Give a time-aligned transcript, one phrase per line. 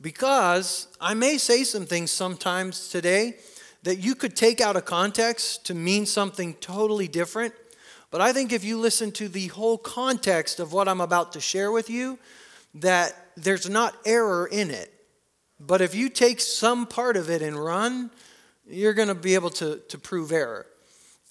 [0.00, 3.36] because I may say some things sometimes today
[3.82, 7.54] that you could take out of context to mean something totally different.
[8.10, 11.40] But I think if you listen to the whole context of what I'm about to
[11.40, 12.18] share with you,
[12.74, 14.92] that there's not error in it.
[15.58, 18.10] But if you take some part of it and run,
[18.66, 20.66] you're going to be able to, to prove error.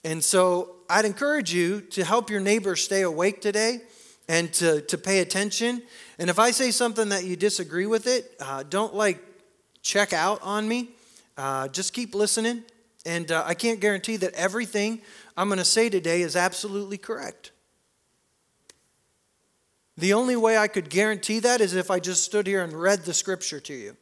[0.04, 3.82] And so I'd encourage you to help your neighbor stay awake today
[4.28, 5.82] and to, to pay attention.
[6.20, 9.23] And if I say something that you disagree with it, uh, don't like
[9.82, 10.90] check out on me.
[11.38, 12.64] Uh, just keep listening.
[13.05, 15.02] And uh, I can't guarantee that everything
[15.38, 17.52] I'm going to say today is absolutely correct.
[19.96, 23.04] The only way I could guarantee that is if I just stood here and read
[23.04, 23.96] the scripture to you.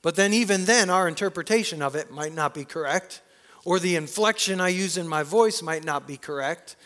[0.00, 3.22] But then, even then, our interpretation of it might not be correct,
[3.64, 6.76] or the inflection I use in my voice might not be correct.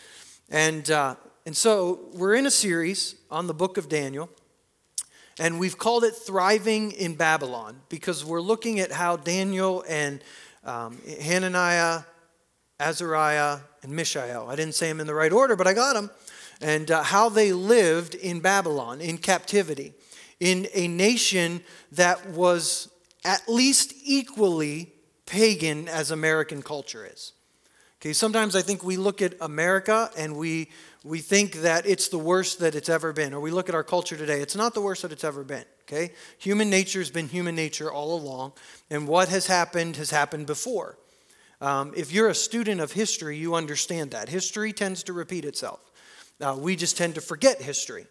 [0.51, 1.15] And, uh,
[1.47, 4.29] and so, we're in a series on the book of Daniel,
[5.39, 10.23] and we've called it Thriving in Babylon because we're looking at how Daniel and
[10.65, 12.03] um, Hananiah,
[12.81, 16.11] Azariah, and Mishael, I didn't say them in the right order, but I got them,
[16.61, 19.93] and uh, how they lived in Babylon in captivity,
[20.41, 21.63] in a nation
[21.93, 22.89] that was
[23.25, 24.93] at least equally
[25.27, 27.33] pagan as American culture is.
[28.01, 30.69] Okay, sometimes I think we look at America and we,
[31.07, 33.85] we think that it's the worst that it's ever been, or we look at our
[33.85, 35.65] culture today, it's not the worst that it's ever been.
[35.83, 36.13] Okay?
[36.39, 38.53] Human nature has been human nature all along,
[38.91, 40.99] and what has happened has happened before.
[41.61, 44.29] Um, if you're a student of history, you understand that.
[44.29, 45.81] History tends to repeat itself.
[46.41, 48.07] Uh, we just tend to forget history.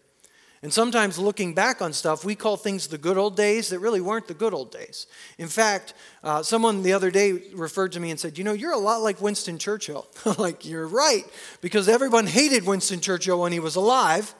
[0.62, 4.00] And sometimes looking back on stuff, we call things the good old days that really
[4.00, 5.06] weren't the good old days.
[5.38, 8.72] In fact, uh, someone the other day referred to me and said, You know, you're
[8.72, 10.06] a lot like Winston Churchill.
[10.38, 11.24] like, you're right,
[11.60, 14.34] because everyone hated Winston Churchill when he was alive,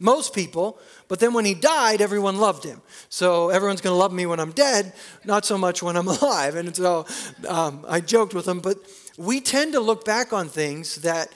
[0.00, 2.82] most people, but then when he died, everyone loved him.
[3.08, 4.92] So everyone's going to love me when I'm dead,
[5.24, 6.56] not so much when I'm alive.
[6.56, 7.06] And so
[7.48, 8.78] um, I joked with him, but
[9.16, 11.28] we tend to look back on things that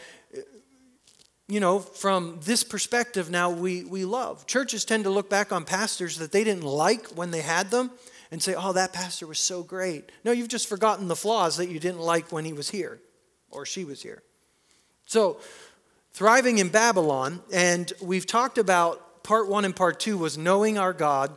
[1.48, 4.46] you know, from this perspective now we, we love.
[4.46, 7.90] Churches tend to look back on pastors that they didn't like when they had them
[8.30, 10.12] and say, oh, that pastor was so great.
[10.24, 13.00] No, you've just forgotten the flaws that you didn't like when he was here
[13.50, 14.22] or she was here.
[15.06, 15.40] So,
[16.12, 20.92] thriving in Babylon, and we've talked about part one and part two was knowing our
[20.92, 21.34] God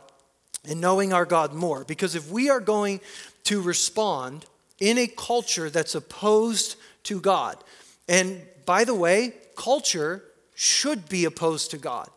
[0.68, 1.84] and knowing our God more.
[1.84, 3.00] Because if we are going
[3.44, 4.44] to respond
[4.78, 7.56] in a culture that's opposed to God,
[8.08, 10.24] and by the way, culture
[10.54, 12.08] should be opposed to God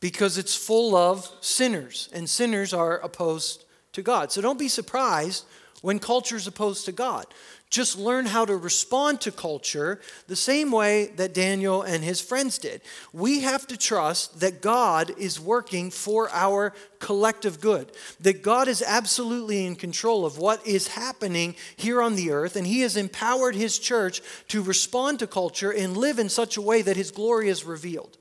[0.00, 4.30] because it's full of sinners, and sinners are opposed to God.
[4.30, 5.44] So don't be surprised
[5.82, 7.26] when culture is opposed to God.
[7.70, 12.56] Just learn how to respond to culture the same way that Daniel and his friends
[12.56, 12.80] did.
[13.12, 18.82] We have to trust that God is working for our collective good, that God is
[18.82, 23.54] absolutely in control of what is happening here on the earth, and He has empowered
[23.54, 27.48] His church to respond to culture and live in such a way that His glory
[27.48, 28.16] is revealed.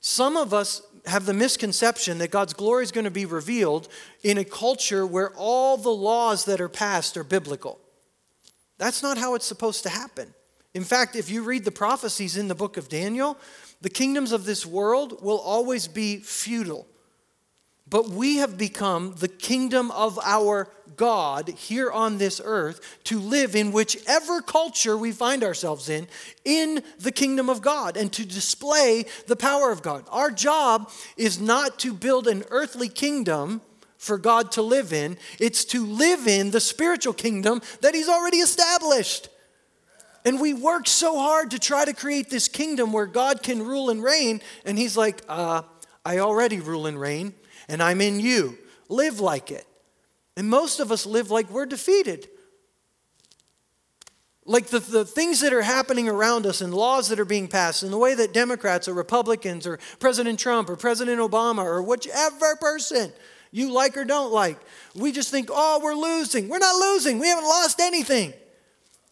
[0.00, 3.88] Some of us have the misconception that God's glory is going to be revealed
[4.22, 7.78] in a culture where all the laws that are passed are biblical.
[8.82, 10.34] That's not how it's supposed to happen.
[10.74, 13.38] In fact, if you read the prophecies in the book of Daniel,
[13.80, 16.88] the kingdoms of this world will always be feudal.
[17.88, 23.54] But we have become the kingdom of our God here on this earth to live
[23.54, 26.08] in whichever culture we find ourselves in,
[26.44, 30.06] in the kingdom of God, and to display the power of God.
[30.10, 33.60] Our job is not to build an earthly kingdom
[34.02, 38.38] for God to live in, it's to live in the spiritual kingdom that He's already
[38.38, 39.28] established.
[40.24, 43.90] And we work so hard to try to create this kingdom where God can rule
[43.90, 44.40] and reign.
[44.64, 45.62] And He's like, uh,
[46.04, 47.32] I already rule and reign,
[47.68, 48.58] and I'm in you.
[48.88, 49.68] Live like it.
[50.36, 52.28] And most of us live like we're defeated.
[54.44, 57.84] Like the, the things that are happening around us and laws that are being passed,
[57.84, 62.56] and the way that Democrats or Republicans or President Trump or President Obama or whichever
[62.56, 63.12] person
[63.52, 64.58] you like or don't like.
[64.94, 66.48] We just think, oh, we're losing.
[66.48, 67.18] We're not losing.
[67.18, 68.32] We haven't lost anything.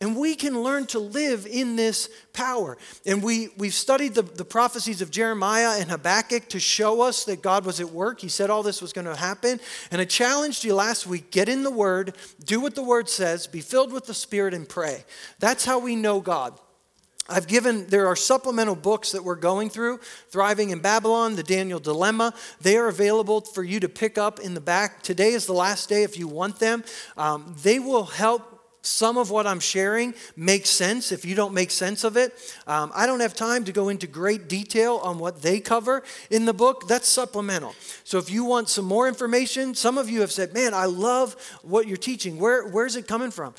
[0.02, 2.78] And we can learn to live in this power.
[3.04, 7.42] And we, we've studied the, the prophecies of Jeremiah and Habakkuk to show us that
[7.42, 8.18] God was at work.
[8.20, 9.60] He said all this was going to happen.
[9.90, 13.46] And I challenged you last week get in the Word, do what the Word says,
[13.46, 15.04] be filled with the Spirit, and pray.
[15.38, 16.58] That's how we know God.
[17.30, 21.78] I've given, there are supplemental books that we're going through Thriving in Babylon, The Daniel
[21.78, 22.34] Dilemma.
[22.60, 25.02] They are available for you to pick up in the back.
[25.02, 26.84] Today is the last day if you want them.
[27.16, 31.12] Um, they will help some of what I'm sharing makes sense.
[31.12, 32.34] If you don't make sense of it,
[32.66, 36.46] um, I don't have time to go into great detail on what they cover in
[36.46, 36.88] the book.
[36.88, 37.74] That's supplemental.
[38.04, 41.36] So if you want some more information, some of you have said, Man, I love
[41.62, 42.38] what you're teaching.
[42.38, 43.54] Where, where's it coming from?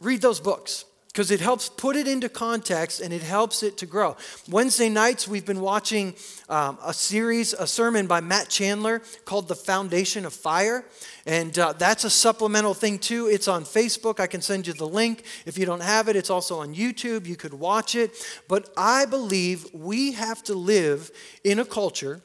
[0.00, 3.86] Read those books because it helps put it into context and it helps it to
[3.86, 4.16] grow.
[4.48, 6.14] Wednesday nights, we've been watching
[6.48, 10.84] um, a series, a sermon by Matt Chandler called The Foundation of Fire.
[11.26, 13.26] And uh, that's a supplemental thing too.
[13.26, 14.20] It's on Facebook.
[14.20, 15.24] I can send you the link.
[15.46, 17.26] If you don't have it, it's also on YouTube.
[17.26, 18.14] You could watch it.
[18.46, 21.10] But I believe we have to live
[21.42, 22.22] in a culture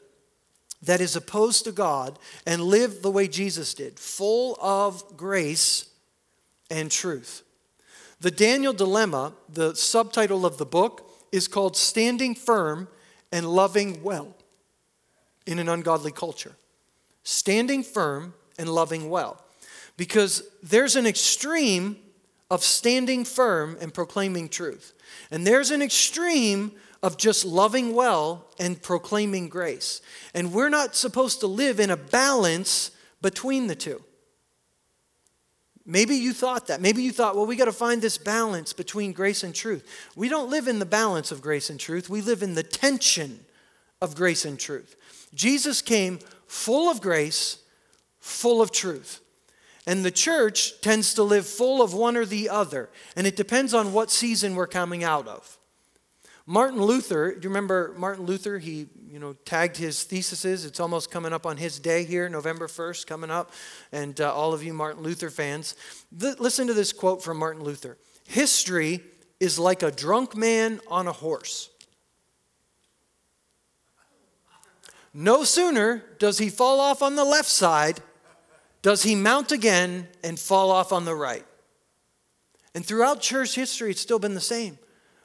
[0.82, 5.88] that is opposed to God and live the way Jesus did, full of grace
[6.70, 7.42] and truth.
[8.20, 12.88] The Daniel Dilemma, the subtitle of the book, is called Standing Firm
[13.30, 14.34] and Loving Well
[15.46, 16.56] in an Ungodly Culture.
[17.22, 19.42] Standing Firm and Loving Well.
[19.96, 21.96] Because there's an extreme
[22.50, 24.92] of standing firm and proclaiming truth,
[25.30, 26.72] and there's an extreme
[27.02, 30.00] of just loving well and proclaiming grace.
[30.34, 32.90] And we're not supposed to live in a balance
[33.20, 34.02] between the two.
[35.86, 36.80] Maybe you thought that.
[36.80, 40.10] Maybe you thought, well, we got to find this balance between grace and truth.
[40.16, 43.40] We don't live in the balance of grace and truth, we live in the tension
[44.02, 44.96] of grace and truth.
[45.34, 47.58] Jesus came full of grace,
[48.18, 49.20] full of truth.
[49.86, 52.88] And the church tends to live full of one or the other.
[53.14, 55.55] And it depends on what season we're coming out of.
[56.48, 58.58] Martin Luther, do you remember Martin Luther?
[58.58, 60.64] He, you know, tagged his theses.
[60.64, 63.50] It's almost coming up on his day here, November 1st, coming up.
[63.90, 65.74] And uh, all of you Martin Luther fans,
[66.18, 67.98] th- listen to this quote from Martin Luther
[68.28, 69.00] History
[69.40, 71.70] is like a drunk man on a horse.
[75.12, 78.00] No sooner does he fall off on the left side,
[78.82, 81.44] does he mount again and fall off on the right.
[82.74, 84.78] And throughout church history, it's still been the same.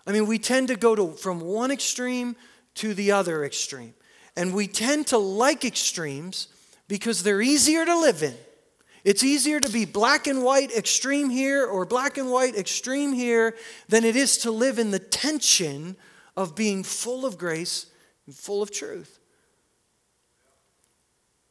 [0.05, 2.35] I mean, we tend to go to, from one extreme
[2.75, 3.93] to the other extreme.
[4.35, 6.47] And we tend to like extremes
[6.87, 8.35] because they're easier to live in.
[9.03, 13.55] It's easier to be black and white extreme here or black and white extreme here
[13.89, 15.95] than it is to live in the tension
[16.37, 17.87] of being full of grace
[18.27, 19.19] and full of truth.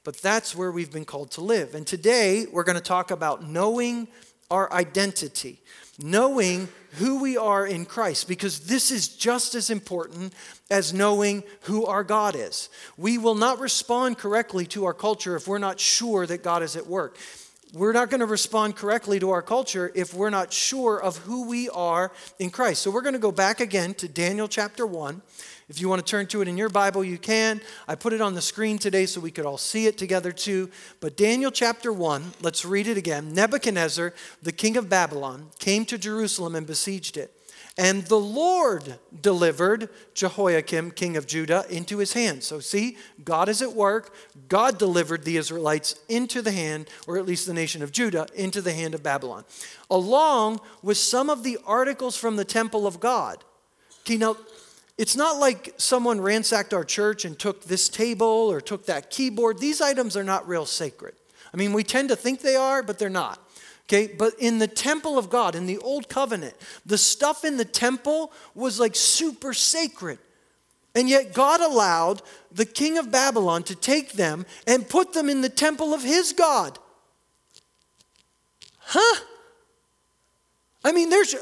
[0.04, 1.74] But that's where we've been called to live.
[1.74, 4.08] And today we're going to talk about knowing
[4.50, 5.60] our identity
[6.02, 10.32] knowing who we are in Christ, because this is just as important
[10.70, 12.68] as knowing who our God is.
[12.96, 16.76] We will not respond correctly to our culture if we're not sure that God is
[16.76, 17.16] at work.
[17.72, 21.46] We're not going to respond correctly to our culture if we're not sure of who
[21.46, 22.10] we are
[22.40, 22.82] in Christ.
[22.82, 25.22] So we're going to go back again to Daniel chapter 1.
[25.70, 27.60] If you want to turn to it in your Bible, you can.
[27.86, 30.68] I put it on the screen today so we could all see it together too.
[30.98, 33.32] But Daniel chapter 1, let's read it again.
[33.34, 34.12] Nebuchadnezzar,
[34.42, 37.32] the king of Babylon, came to Jerusalem and besieged it.
[37.78, 42.42] And the Lord delivered Jehoiakim, king of Judah, into his hand.
[42.42, 44.12] So, see, God is at work.
[44.48, 48.60] God delivered the Israelites into the hand, or at least the nation of Judah, into
[48.60, 49.44] the hand of Babylon,
[49.88, 53.44] along with some of the articles from the temple of God.
[54.00, 54.36] Okay, now
[55.00, 59.58] it's not like someone ransacked our church and took this table or took that keyboard.
[59.58, 61.14] These items are not real sacred.
[61.54, 63.40] I mean, we tend to think they are, but they're not.
[63.88, 66.54] Okay, but in the temple of God, in the old covenant,
[66.84, 70.18] the stuff in the temple was like super sacred.
[70.94, 72.20] And yet God allowed
[72.52, 76.34] the king of Babylon to take them and put them in the temple of his
[76.34, 76.78] God.
[78.80, 79.20] Huh?
[80.84, 81.34] I mean, there's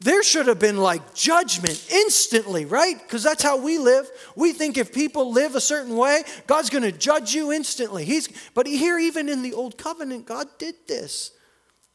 [0.00, 2.96] there should have been like judgment instantly, right?
[2.98, 4.10] Because that's how we live.
[4.34, 8.06] We think if people live a certain way, God's going to judge you instantly.
[8.06, 11.32] He's, but here, even in the Old Covenant, God did this.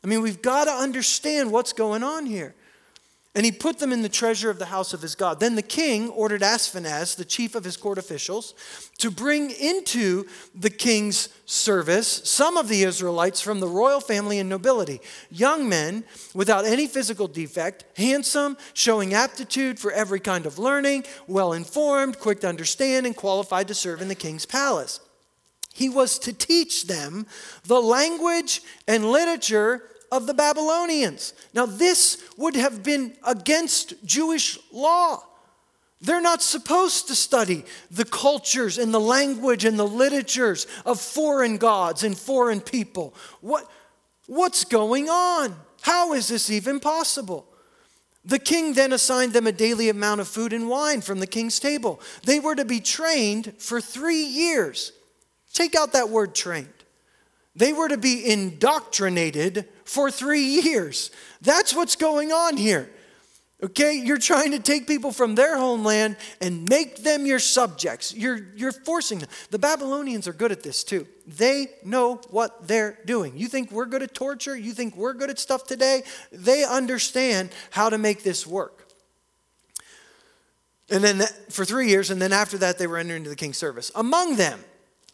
[0.04, 2.56] I mean, we've got to understand what's going on here
[3.36, 5.42] and he put them in the treasure of the house of his God.
[5.42, 8.54] Then the king ordered Ashpenaz, the chief of his court officials,
[8.98, 10.26] to bring into
[10.56, 16.06] the king's service some of the Israelites from the royal family and nobility, young men
[16.34, 22.40] without any physical defect, handsome, showing aptitude for every kind of learning, well informed, quick
[22.40, 25.02] to understand, and qualified to serve in the king's palace.
[25.74, 27.28] He was to teach them
[27.66, 31.34] the language and literature of the Babylonians.
[31.54, 35.24] Now, this would have been against Jewish law.
[36.02, 41.58] They're not supposed to study the cultures and the language and the literatures of foreign
[41.58, 43.16] gods and foreign people.
[43.42, 43.70] What,
[44.28, 45.56] what's going on?
[45.82, 47.48] How is this even possible?
[48.24, 51.60] The king then assigned them a daily amount of food and wine from the king's
[51.60, 52.02] table.
[52.24, 54.92] They were to be trained for three years.
[55.54, 56.70] Take out that word trained.
[57.56, 61.12] They were to be indoctrinated for three years.
[61.42, 62.90] That's what's going on here.
[63.64, 68.14] Okay, you're trying to take people from their homeland and make them your subjects.
[68.14, 69.30] You're, you're forcing them.
[69.50, 71.08] The Babylonians are good at this too.
[71.26, 73.38] They know what they're doing.
[73.38, 74.58] You think we're good at torture?
[74.58, 76.04] You think we're good at stuff today?
[76.34, 78.88] They understand how to make this work.
[80.90, 83.58] And then for three years, and then after that, they were entered into the king's
[83.58, 83.90] service.
[83.96, 84.60] Among them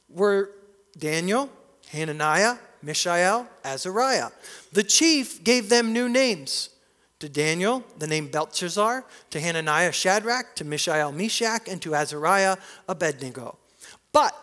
[0.09, 0.49] were
[0.97, 1.49] Daniel,
[1.91, 4.29] Hananiah, Mishael, Azariah.
[4.71, 6.69] The chief gave them new names.
[7.19, 12.57] To Daniel, the name Belteshazzar, to Hananiah, Shadrach, to Mishael, Meshach, and to Azariah,
[12.87, 13.57] Abednego.
[14.11, 14.33] But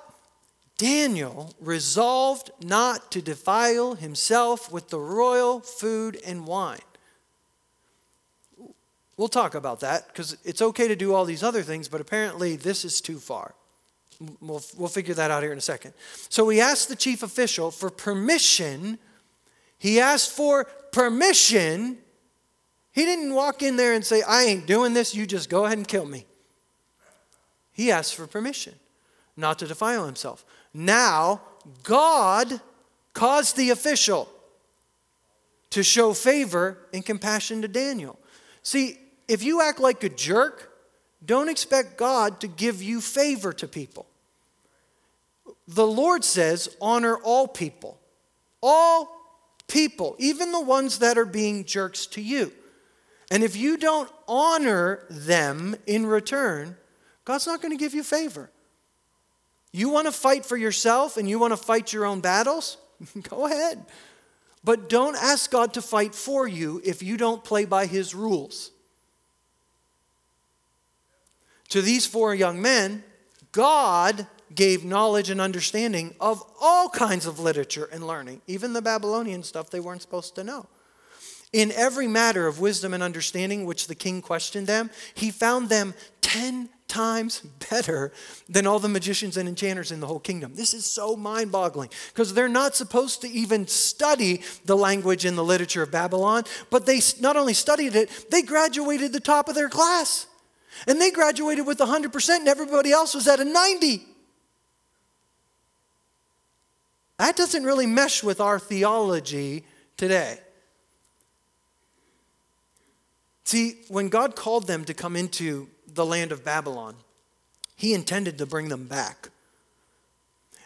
[0.76, 6.78] Daniel resolved not to defile himself with the royal food and wine.
[9.16, 12.54] We'll talk about that because it's okay to do all these other things, but apparently
[12.54, 13.54] this is too far.
[14.40, 15.94] We'll, we'll figure that out here in a second.
[16.28, 18.98] So he asked the chief official for permission.
[19.78, 21.98] He asked for permission.
[22.90, 25.78] He didn't walk in there and say, I ain't doing this, you just go ahead
[25.78, 26.26] and kill me.
[27.72, 28.74] He asked for permission
[29.36, 30.44] not to defile himself.
[30.74, 31.40] Now,
[31.84, 32.60] God
[33.12, 34.28] caused the official
[35.70, 38.18] to show favor and compassion to Daniel.
[38.62, 38.98] See,
[39.28, 40.67] if you act like a jerk,
[41.24, 44.06] don't expect God to give you favor to people.
[45.66, 47.98] The Lord says, honor all people.
[48.62, 49.18] All
[49.66, 52.52] people, even the ones that are being jerks to you.
[53.30, 56.76] And if you don't honor them in return,
[57.24, 58.50] God's not going to give you favor.
[59.70, 62.78] You want to fight for yourself and you want to fight your own battles?
[63.28, 63.84] Go ahead.
[64.64, 68.70] But don't ask God to fight for you if you don't play by his rules.
[71.70, 73.04] To these four young men,
[73.52, 79.42] God gave knowledge and understanding of all kinds of literature and learning, even the Babylonian
[79.42, 80.66] stuff they weren't supposed to know.
[81.52, 85.94] In every matter of wisdom and understanding which the king questioned them, he found them
[86.20, 88.12] 10 times better
[88.48, 90.54] than all the magicians and enchanters in the whole kingdom.
[90.54, 95.38] This is so mind boggling because they're not supposed to even study the language and
[95.38, 99.54] the literature of Babylon, but they not only studied it, they graduated the top of
[99.54, 100.26] their class.
[100.86, 104.02] And they graduated with 100%, and everybody else was at a 90.
[107.18, 109.64] That doesn't really mesh with our theology
[109.96, 110.38] today.
[113.44, 116.94] See, when God called them to come into the land of Babylon,
[117.76, 119.30] He intended to bring them back.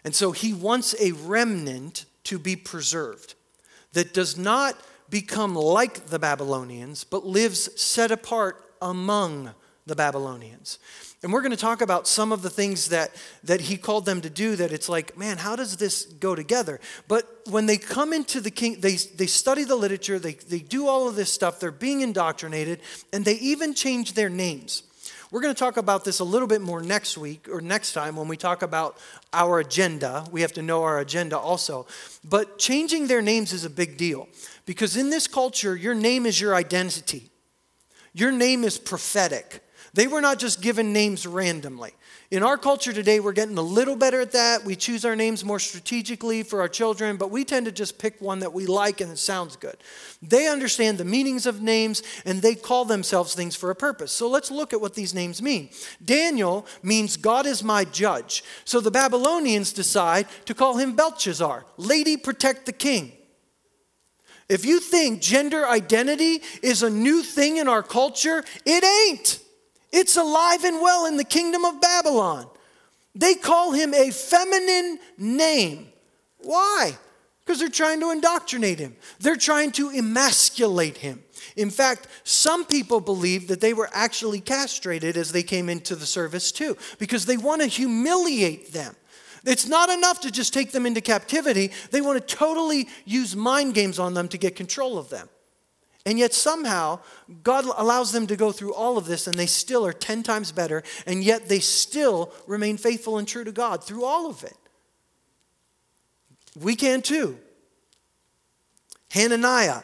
[0.05, 3.35] And so He wants a remnant to be preserved
[3.93, 4.77] that does not
[5.09, 9.55] become like the Babylonians, but lives set apart among
[9.87, 10.79] the Babylonians.
[11.23, 14.21] And we're going to talk about some of the things that, that he called them
[14.23, 16.81] to do that it's like, man, how does this go together?
[17.07, 20.89] But when they come into the king, they, they study the literature, they, they do
[20.89, 22.81] all of this stuff, they're being indoctrinated,
[23.13, 24.83] and they even change their names.
[25.33, 28.17] We're going to talk about this a little bit more next week or next time
[28.17, 28.99] when we talk about
[29.33, 30.27] our agenda.
[30.31, 31.87] We have to know our agenda also.
[32.23, 34.29] But changing their names is a big deal
[34.67, 37.31] because in this culture, your name is your identity,
[38.13, 39.65] your name is prophetic.
[39.95, 41.93] They were not just given names randomly.
[42.31, 44.65] In our culture today, we're getting a little better at that.
[44.65, 48.19] We choose our names more strategically for our children, but we tend to just pick
[48.19, 49.77] one that we like and it sounds good.
[50.23, 54.13] They understand the meanings of names and they call themselves things for a purpose.
[54.13, 55.69] So let's look at what these names mean.
[56.03, 58.43] Daniel means God is my judge.
[58.65, 63.13] So the Babylonians decide to call him Belshazzar, Lady Protect the King.
[64.49, 69.42] If you think gender identity is a new thing in our culture, it ain't.
[69.93, 72.49] It's alive and well in the kingdom of Babylon.
[73.15, 75.89] They call him a feminine name.
[76.39, 76.97] Why?
[77.45, 81.23] Because they're trying to indoctrinate him, they're trying to emasculate him.
[81.57, 86.07] In fact, some people believe that they were actually castrated as they came into the
[86.07, 88.95] service too, because they want to humiliate them.
[89.45, 93.75] It's not enough to just take them into captivity, they want to totally use mind
[93.75, 95.29] games on them to get control of them.
[96.05, 96.99] And yet, somehow,
[97.43, 100.51] God allows them to go through all of this and they still are 10 times
[100.51, 104.57] better, and yet they still remain faithful and true to God through all of it.
[106.59, 107.39] We can too.
[109.11, 109.83] Hananiah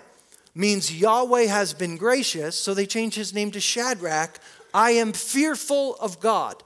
[0.55, 4.39] means Yahweh has been gracious, so they changed his name to Shadrach.
[4.75, 6.63] I am fearful of God.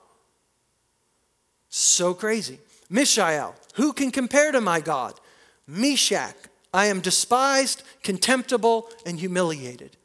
[1.69, 2.59] So crazy.
[2.89, 5.19] Mishael, who can compare to my God?
[5.67, 6.37] Meshach,
[6.73, 9.97] I am despised, contemptible, and humiliated.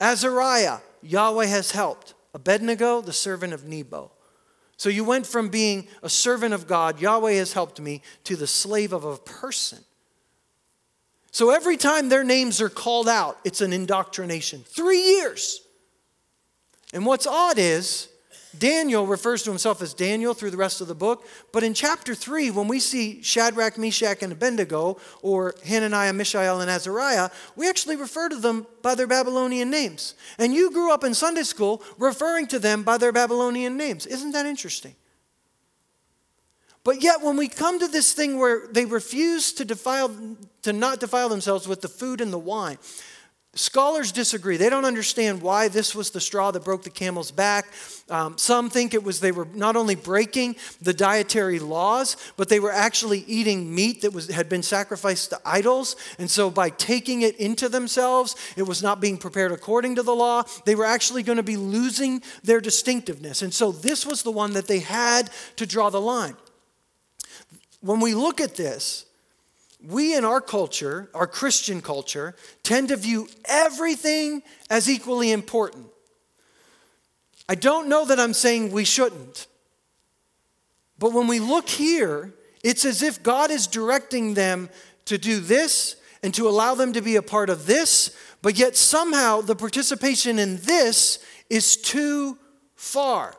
[0.00, 2.14] Azariah, Yahweh has helped.
[2.34, 4.12] Abednego, the servant of Nebo.
[4.76, 8.46] So you went from being a servant of God, Yahweh has helped me, to the
[8.46, 9.80] slave of a person.
[11.32, 14.62] So every time their names are called out, it's an indoctrination.
[14.64, 15.62] Three years.
[16.92, 18.07] And what's odd is,
[18.56, 22.14] Daniel refers to himself as Daniel through the rest of the book, but in chapter
[22.14, 27.96] 3, when we see Shadrach, Meshach, and Abednego, or Hananiah, Mishael, and Azariah, we actually
[27.96, 30.14] refer to them by their Babylonian names.
[30.38, 34.06] And you grew up in Sunday school referring to them by their Babylonian names.
[34.06, 34.94] Isn't that interesting?
[36.84, 40.10] But yet, when we come to this thing where they refuse to defile,
[40.62, 42.78] to not defile themselves with the food and the wine,
[43.58, 44.56] Scholars disagree.
[44.56, 47.66] They don't understand why this was the straw that broke the camel's back.
[48.08, 52.60] Um, some think it was they were not only breaking the dietary laws, but they
[52.60, 55.96] were actually eating meat that was, had been sacrificed to idols.
[56.20, 60.14] And so, by taking it into themselves, it was not being prepared according to the
[60.14, 60.44] law.
[60.64, 63.42] They were actually going to be losing their distinctiveness.
[63.42, 66.36] And so, this was the one that they had to draw the line.
[67.80, 69.04] When we look at this,
[69.84, 75.86] we in our culture, our Christian culture, tend to view everything as equally important.
[77.48, 79.46] I don't know that I'm saying we shouldn't.
[80.98, 84.68] But when we look here, it's as if God is directing them
[85.04, 88.76] to do this and to allow them to be a part of this, but yet
[88.76, 92.36] somehow the participation in this is too
[92.74, 93.34] far.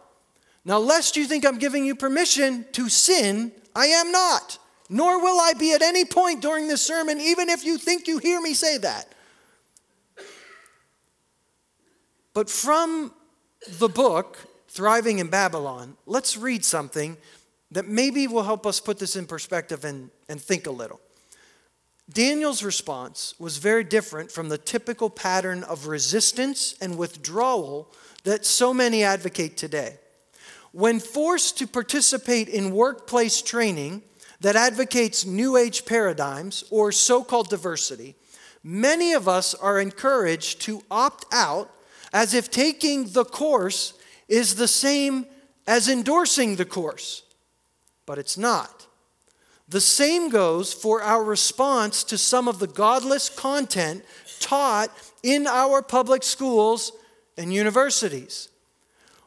[0.63, 4.57] Now, lest you think I'm giving you permission to sin, I am not
[4.89, 8.17] nor will I be at any point during this sermon, even if you think you
[8.17, 9.13] hear me say that.
[12.33, 13.13] But from
[13.77, 14.37] the book,
[14.69, 17.17] Thriving in Babylon, let's read something
[17.71, 21.01] that maybe will help us put this in perspective and, and think a little.
[22.11, 27.91] Daniel's response was very different from the typical pattern of resistance and withdrawal
[28.25, 29.97] that so many advocate today.
[30.71, 34.03] When forced to participate in workplace training,
[34.41, 38.15] that advocates New Age paradigms or so called diversity,
[38.63, 41.71] many of us are encouraged to opt out
[42.13, 43.93] as if taking the course
[44.27, 45.25] is the same
[45.67, 47.23] as endorsing the course.
[48.05, 48.87] But it's not.
[49.67, 54.03] The same goes for our response to some of the godless content
[54.39, 54.89] taught
[55.21, 56.91] in our public schools
[57.37, 58.49] and universities.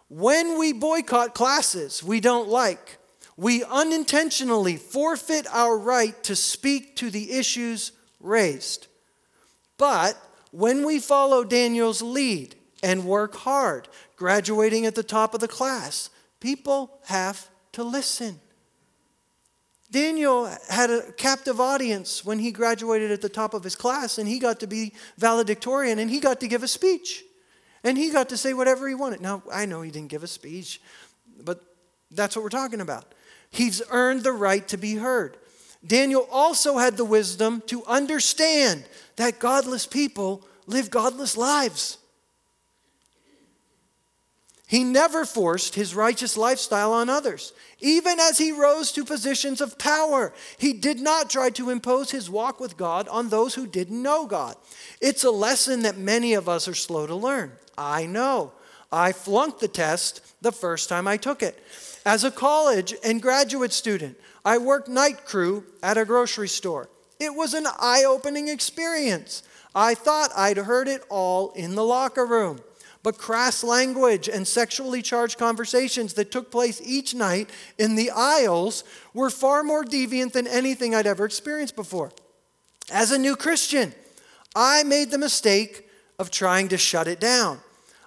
[0.09, 2.99] When we boycott classes we don't like,
[3.37, 8.87] we unintentionally forfeit our right to speak to the issues raised.
[9.79, 10.17] But
[10.51, 16.11] when we follow Daniel's lead and work hard, graduating at the top of the class,
[16.41, 18.41] people have to listen.
[19.91, 24.27] Daniel had a captive audience when he graduated at the top of his class, and
[24.27, 27.25] he got to be valedictorian, and he got to give a speech.
[27.85, 29.21] And he got to say whatever he wanted.
[29.21, 30.81] Now, I know he didn't give a speech,
[31.43, 31.63] but
[32.11, 33.15] that's what we're talking about.
[33.53, 35.37] He's earned the right to be heard.
[35.87, 38.85] Daniel also had the wisdom to understand
[39.17, 41.99] that godless people live godless lives.
[44.67, 47.53] He never forced his righteous lifestyle on others.
[47.81, 52.31] Even as he rose to positions of power, he did not try to impose his
[52.31, 54.57] walk with God on those who didn't know God.
[54.99, 57.53] It's a lesson that many of us are slow to learn.
[57.77, 58.53] I know.
[58.93, 61.59] I flunked the test the first time I took it.
[62.05, 66.91] As a college and graduate student, I worked night crew at a grocery store.
[67.19, 69.43] It was an eye opening experience.
[69.75, 72.61] I thought I'd heard it all in the locker room.
[73.03, 78.85] But crass language and sexually charged conversations that took place each night in the aisles
[79.13, 82.13] were far more deviant than anything I'd ever experienced before.
[82.93, 83.93] As a new Christian,
[84.55, 87.59] I made the mistake of trying to shut it down.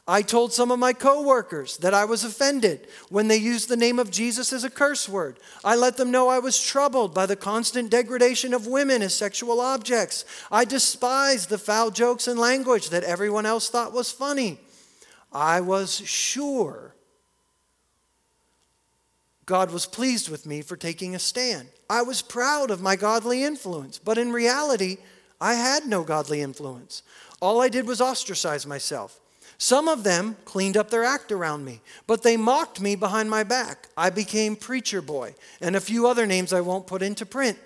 [0.08, 3.98] I told some of my coworkers that I was offended when they used the name
[3.98, 5.40] of Jesus as a curse word.
[5.64, 9.60] I let them know I was troubled by the constant degradation of women as sexual
[9.60, 10.24] objects.
[10.52, 14.60] I despised the foul jokes and language that everyone else thought was funny.
[15.32, 16.94] I was sure
[19.48, 21.70] God was pleased with me for taking a stand.
[21.90, 24.98] I was proud of my godly influence, but in reality,
[25.42, 27.04] I had no godly influence.
[27.42, 29.20] All I did was ostracize myself.
[29.58, 33.44] Some of them cleaned up their act around me, but they mocked me behind my
[33.44, 33.88] back.
[33.96, 37.58] I became preacher boy, and a few other names I won't put into print.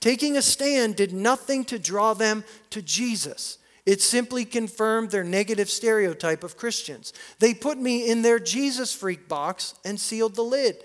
[0.00, 3.58] Taking a stand did nothing to draw them to Jesus.
[3.86, 7.12] It simply confirmed their negative stereotype of Christians.
[7.38, 10.76] They put me in their Jesus freak box and sealed the lid.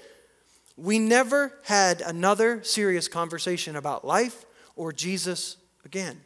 [0.77, 6.21] We never had another serious conversation about life or Jesus again.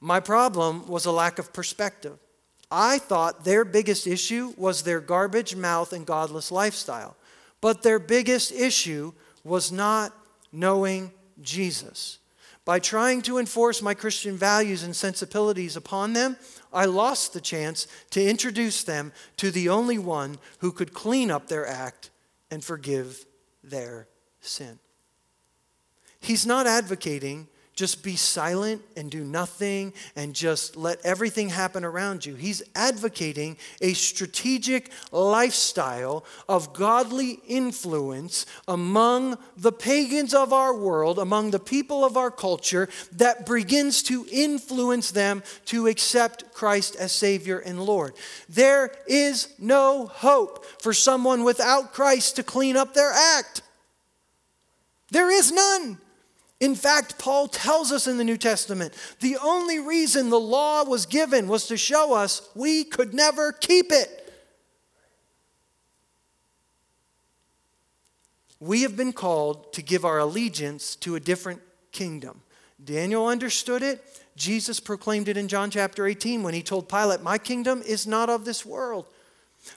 [0.00, 2.18] My problem was a lack of perspective.
[2.70, 7.16] I thought their biggest issue was their garbage mouth and godless lifestyle.
[7.60, 9.12] But their biggest issue
[9.44, 10.12] was not
[10.52, 12.18] knowing Jesus.
[12.64, 16.36] By trying to enforce my Christian values and sensibilities upon them,
[16.72, 21.46] I lost the chance to introduce them to the only one who could clean up
[21.46, 22.10] their act
[22.50, 23.24] and forgive
[23.62, 24.08] their
[24.40, 24.80] sin.
[26.18, 32.24] He's not advocating just be silent and do nothing and just let everything happen around
[32.24, 32.34] you.
[32.34, 41.50] He's advocating a strategic lifestyle of godly influence among the pagans of our world, among
[41.50, 47.58] the people of our culture, that begins to influence them to accept Christ as Savior
[47.58, 48.14] and Lord.
[48.48, 53.60] There is no hope for someone without Christ to clean up their act.
[55.10, 55.98] There is none.
[56.58, 61.04] In fact, Paul tells us in the New Testament the only reason the law was
[61.04, 64.22] given was to show us we could never keep it.
[68.58, 71.60] We have been called to give our allegiance to a different
[71.92, 72.40] kingdom.
[72.82, 74.02] Daniel understood it.
[74.34, 78.30] Jesus proclaimed it in John chapter 18 when he told Pilate, My kingdom is not
[78.30, 79.06] of this world.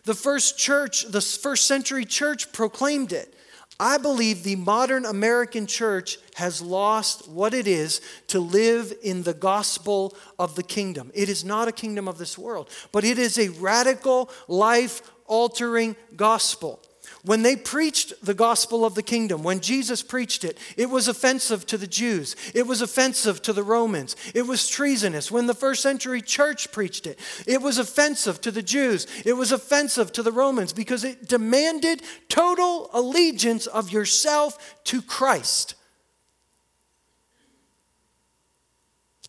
[0.03, 3.33] The first church, the first century church proclaimed it.
[3.79, 9.33] I believe the modern American church has lost what it is to live in the
[9.33, 11.11] gospel of the kingdom.
[11.13, 15.95] It is not a kingdom of this world, but it is a radical, life altering
[16.15, 16.81] gospel.
[17.23, 21.65] When they preached the gospel of the kingdom, when Jesus preached it, it was offensive
[21.67, 22.35] to the Jews.
[22.55, 24.15] It was offensive to the Romans.
[24.33, 25.29] It was treasonous.
[25.29, 29.05] When the first century church preached it, it was offensive to the Jews.
[29.25, 35.75] It was offensive to the Romans because it demanded total allegiance of yourself to Christ.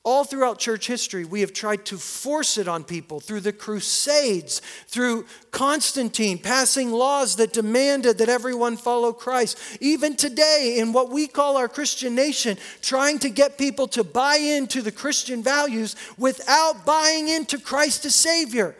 [0.02, 4.62] All throughout church history, we have tried to force it on people through the Crusades,
[4.86, 9.58] through Constantine passing laws that demanded that everyone follow Christ.
[9.78, 14.36] Even today, in what we call our Christian nation, trying to get people to buy
[14.36, 18.74] into the Christian values without buying into Christ as Savior.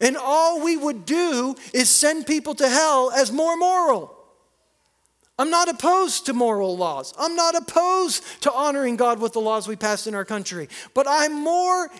[0.00, 4.15] And all we would do is send people to hell as more moral.
[5.38, 7.12] I'm not opposed to moral laws.
[7.18, 10.70] I'm not opposed to honoring God with the laws we pass in our country.
[10.94, 11.90] But I'm more,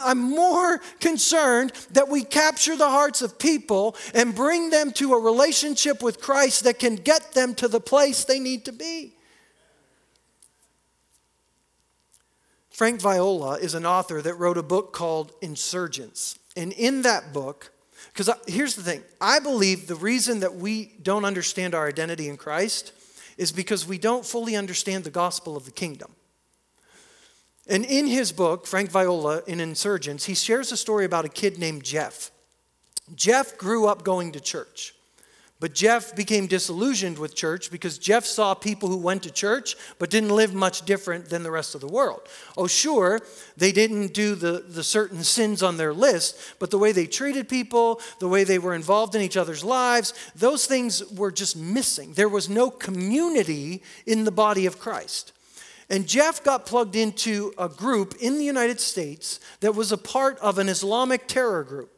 [0.00, 5.20] I'm more concerned that we capture the hearts of people and bring them to a
[5.20, 9.12] relationship with Christ that can get them to the place they need to be.
[12.70, 16.38] Frank Viola is an author that wrote a book called Insurgents.
[16.56, 17.72] And in that book,
[18.12, 22.28] because uh, here's the thing I believe the reason that we don't understand our identity
[22.28, 22.92] in Christ
[23.36, 26.12] is because we don't fully understand the gospel of the kingdom.
[27.68, 31.58] And in his book, Frank Viola, in Insurgents, he shares a story about a kid
[31.58, 32.30] named Jeff.
[33.14, 34.94] Jeff grew up going to church.
[35.60, 40.08] But Jeff became disillusioned with church because Jeff saw people who went to church but
[40.08, 42.20] didn't live much different than the rest of the world.
[42.56, 43.20] Oh, sure,
[43.56, 47.48] they didn't do the, the certain sins on their list, but the way they treated
[47.48, 52.12] people, the way they were involved in each other's lives, those things were just missing.
[52.12, 55.32] There was no community in the body of Christ.
[55.90, 60.38] And Jeff got plugged into a group in the United States that was a part
[60.38, 61.97] of an Islamic terror group.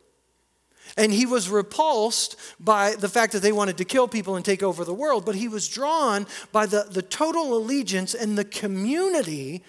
[0.96, 4.62] And he was repulsed by the fact that they wanted to kill people and take
[4.62, 9.62] over the world, but he was drawn by the, the total allegiance and the community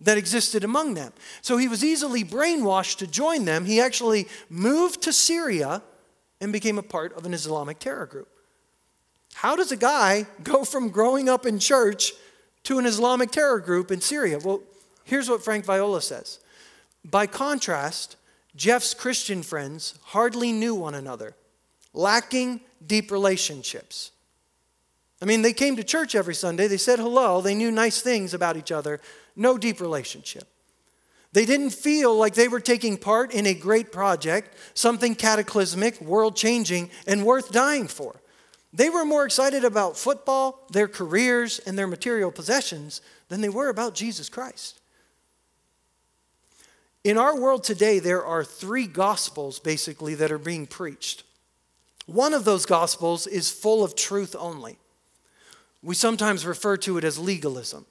[0.00, 1.12] that existed among them.
[1.42, 3.64] So he was easily brainwashed to join them.
[3.64, 5.82] He actually moved to Syria
[6.40, 8.28] and became a part of an Islamic terror group.
[9.34, 12.12] How does a guy go from growing up in church
[12.64, 14.38] to an Islamic terror group in Syria?
[14.38, 14.62] Well,
[15.04, 16.40] here's what Frank Viola says.
[17.04, 18.16] By contrast,
[18.54, 21.34] Jeff's Christian friends hardly knew one another,
[21.94, 24.10] lacking deep relationships.
[25.20, 28.34] I mean, they came to church every Sunday, they said hello, they knew nice things
[28.34, 29.00] about each other,
[29.36, 30.48] no deep relationship.
[31.32, 36.36] They didn't feel like they were taking part in a great project, something cataclysmic, world
[36.36, 38.20] changing, and worth dying for.
[38.74, 43.70] They were more excited about football, their careers, and their material possessions than they were
[43.70, 44.81] about Jesus Christ.
[47.04, 51.24] In our world today, there are three gospels basically that are being preached.
[52.06, 54.78] One of those gospels is full of truth only.
[55.82, 57.86] We sometimes refer to it as legalism.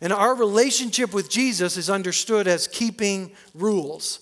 [0.00, 4.20] And our relationship with Jesus is understood as keeping rules.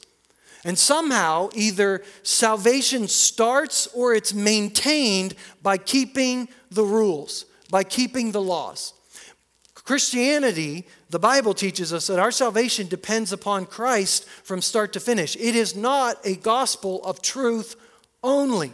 [0.64, 8.42] And somehow, either salvation starts or it's maintained by keeping the rules, by keeping the
[8.42, 8.92] laws.
[9.86, 15.36] Christianity, the Bible teaches us that our salvation depends upon Christ from start to finish.
[15.36, 17.76] It is not a gospel of truth
[18.22, 18.72] only.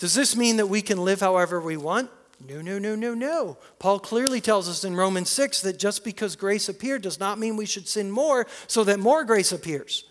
[0.00, 2.10] Does this mean that we can live however we want?
[2.44, 3.56] No, no, no, no, no.
[3.78, 7.56] Paul clearly tells us in Romans 6 that just because grace appeared does not mean
[7.56, 10.04] we should sin more so that more grace appears.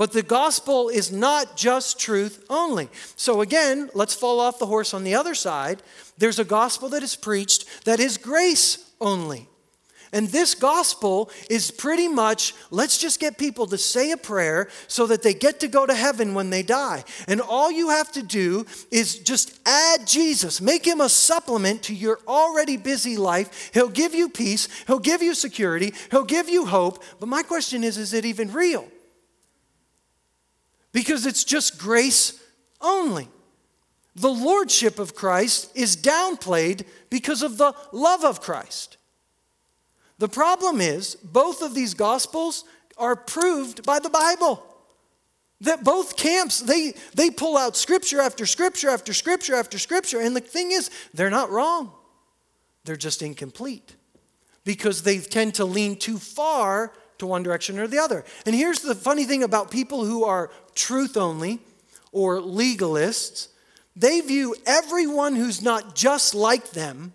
[0.00, 2.88] But the gospel is not just truth only.
[3.16, 5.82] So again, let's fall off the horse on the other side.
[6.16, 9.46] There's a gospel that is preached that is grace only.
[10.10, 15.06] And this gospel is pretty much let's just get people to say a prayer so
[15.06, 17.04] that they get to go to heaven when they die.
[17.28, 21.94] And all you have to do is just add Jesus, make him a supplement to
[21.94, 23.70] your already busy life.
[23.74, 27.04] He'll give you peace, he'll give you security, he'll give you hope.
[27.20, 28.88] But my question is is it even real?
[30.92, 32.42] Because it's just grace
[32.80, 33.28] only.
[34.16, 38.96] The lordship of Christ is downplayed because of the love of Christ.
[40.18, 42.64] The problem is, both of these gospels
[42.98, 44.62] are proved by the Bible.
[45.62, 50.20] That both camps, they, they pull out scripture after scripture after scripture after scripture.
[50.20, 51.92] And the thing is, they're not wrong,
[52.84, 53.96] they're just incomplete
[54.64, 58.24] because they tend to lean too far to one direction or the other.
[58.44, 61.60] And here's the funny thing about people who are truth only
[62.12, 63.48] or legalists
[63.96, 67.12] they view everyone who's not just like them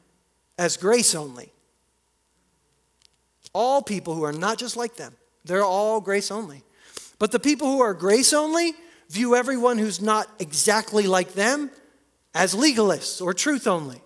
[0.57, 1.51] as grace only
[3.55, 5.15] all people who are not just like them.
[5.45, 6.61] They're all grace only.
[7.17, 8.73] But the people who are grace only
[9.09, 11.71] view everyone who's not exactly like them
[12.33, 14.01] as legalists or truth only.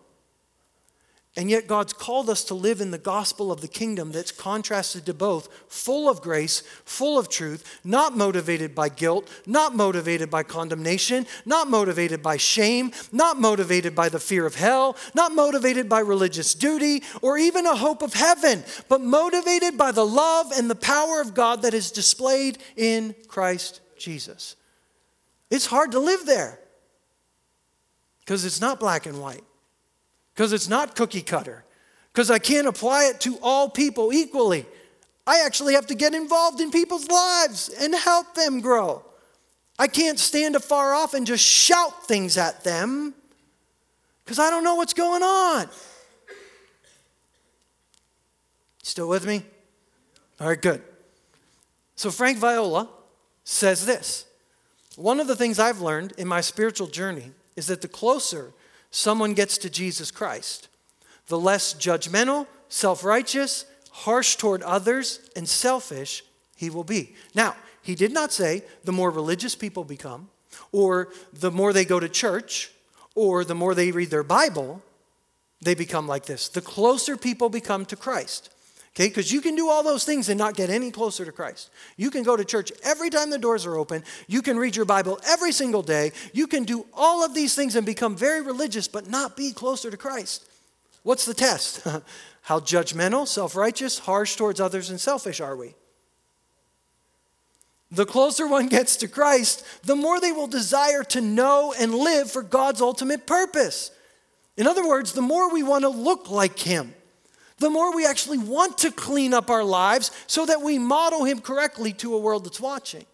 [1.40, 5.06] And yet, God's called us to live in the gospel of the kingdom that's contrasted
[5.06, 10.44] to both, full of grace, full of truth, not motivated by guilt, not motivated by
[10.44, 16.02] condemnation, not motivated by shame, not motivated by the fear of hell, not motivated by
[16.02, 20.76] religious duty or even a hope of heaven, but motivated by the love and the
[20.76, 24.58] power of God that is displayed in Christ Jesus.
[25.50, 26.60] It's hard to live there
[28.20, 29.46] because it's not black and white
[30.40, 31.66] because it's not cookie cutter,
[32.14, 34.66] because I can't apply it to all people equally.
[35.28, 39.04] I actually have to get involved in people's lives and help them grow.
[39.78, 43.14] I can't stand afar off and just shout things at them
[44.24, 45.68] because I don't know what's going on.
[48.82, 49.44] Still with me?
[50.40, 50.82] All right, good.
[51.98, 52.88] So, Frank Viola
[53.44, 54.24] says this
[54.96, 58.54] One of the things I've learned in my spiritual journey is that the closer
[58.92, 60.68] someone gets to Jesus Christ,
[61.28, 66.24] the less judgmental, self righteous, harsh toward others, and selfish
[66.56, 67.16] he will be.
[67.34, 70.30] Now, he did not say the more religious people become,
[70.72, 72.72] or the more they go to church,
[73.16, 74.82] or the more they read their Bible,
[75.62, 76.50] they become like this.
[76.50, 78.50] The closer people become to Christ.
[79.00, 81.70] Okay, because you can do all those things and not get any closer to Christ.
[81.96, 84.04] You can go to church every time the doors are open.
[84.28, 86.12] You can read your Bible every single day.
[86.34, 89.90] You can do all of these things and become very religious, but not be closer
[89.90, 90.46] to Christ.
[91.04, 91.88] What's the test?
[92.42, 95.76] How judgmental, self righteous, harsh towards others, and selfish are we?
[97.90, 102.30] The closer one gets to Christ, the more they will desire to know and live
[102.30, 103.92] for God's ultimate purpose.
[104.58, 106.96] In other words, the more we want to look like Him
[107.60, 111.42] the more we actually want to clean up our lives so that we model Him
[111.42, 113.06] correctly to a world that's watching.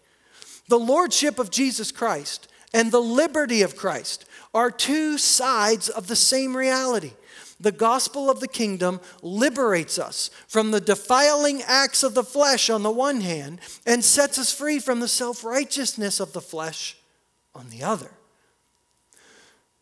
[0.68, 6.16] The Lordship of Jesus Christ and the liberty of Christ are two sides of the
[6.16, 7.12] same reality.
[7.58, 12.82] The gospel of the kingdom liberates us from the defiling acts of the flesh on
[12.82, 16.98] the one hand and sets us free from the self righteousness of the flesh
[17.54, 18.10] on the other.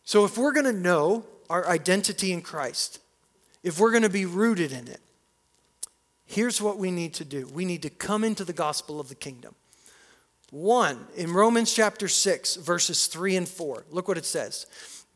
[0.05, 2.99] So, if we're going to know our identity in Christ,
[3.65, 5.01] if we're going to be rooted in it,
[6.23, 9.15] here's what we need to do we need to come into the gospel of the
[9.15, 9.55] kingdom.
[10.51, 14.67] One, in Romans chapter 6, verses 3 and 4, look what it says.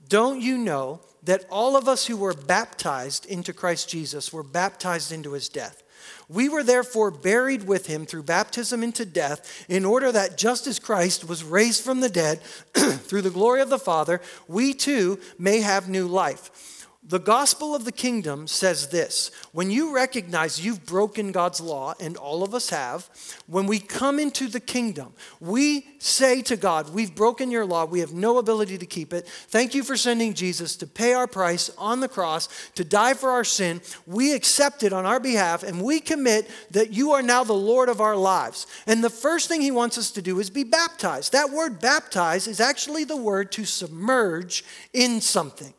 [0.10, 5.12] Don't you know that all of us who were baptized into Christ Jesus were baptized
[5.12, 5.84] into his death?
[6.28, 10.80] We were therefore buried with him through baptism into death, in order that just as
[10.80, 12.42] Christ was raised from the dead
[12.74, 16.79] through the glory of the Father, we too may have new life.
[17.10, 22.15] The gospel of the kingdom says this when you recognize you've broken God's law, and
[22.15, 23.10] all of us have,
[23.48, 28.02] when we come into the kingdom, we say to God, We've broken your law, we
[28.02, 29.28] have no ability to keep it.
[29.28, 33.32] Thank you for sending Jesus to pay our price on the cross, to die for
[33.32, 33.82] our sin.
[34.06, 37.89] We accept it on our behalf, and we commit that you are now the Lord
[37.89, 38.67] of our lives.
[38.86, 41.32] And the first thing he wants us to do is be baptized.
[41.32, 45.74] That word baptize is actually the word to submerge in something.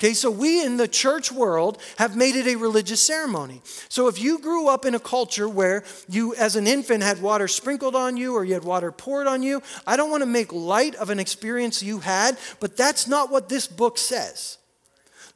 [0.00, 3.60] Okay, so we in the church world have made it a religious ceremony.
[3.90, 7.46] So if you grew up in a culture where you, as an infant, had water
[7.46, 10.54] sprinkled on you or you had water poured on you, I don't want to make
[10.54, 14.56] light of an experience you had, but that's not what this book says.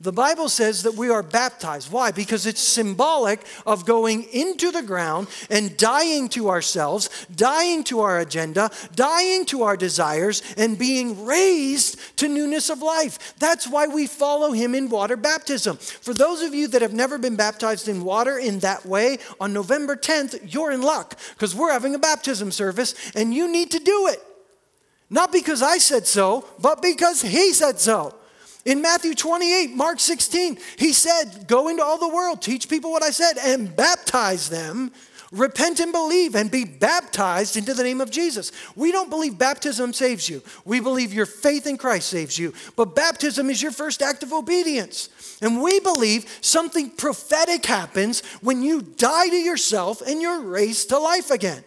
[0.01, 1.93] The Bible says that we are baptized.
[1.93, 2.11] Why?
[2.11, 8.19] Because it's symbolic of going into the ground and dying to ourselves, dying to our
[8.19, 13.35] agenda, dying to our desires, and being raised to newness of life.
[13.39, 15.77] That's why we follow Him in water baptism.
[15.77, 19.53] For those of you that have never been baptized in water in that way, on
[19.53, 23.79] November 10th, you're in luck because we're having a baptism service and you need to
[23.79, 24.21] do it.
[25.09, 28.15] Not because I said so, but because He said so.
[28.65, 33.03] In Matthew 28, Mark 16, he said, Go into all the world, teach people what
[33.03, 34.91] I said, and baptize them.
[35.33, 38.53] Repent and believe and be baptized into the name of Jesus.
[38.77, 40.43] We don't believe baptism saves you.
[40.65, 42.55] We believe your faith in Christ saves you.
[42.77, 45.09] But baptism is your first act of obedience.
[45.43, 50.99] And we believe something prophetic happens when you die to yourself and you're raised to
[51.01, 51.65] life again.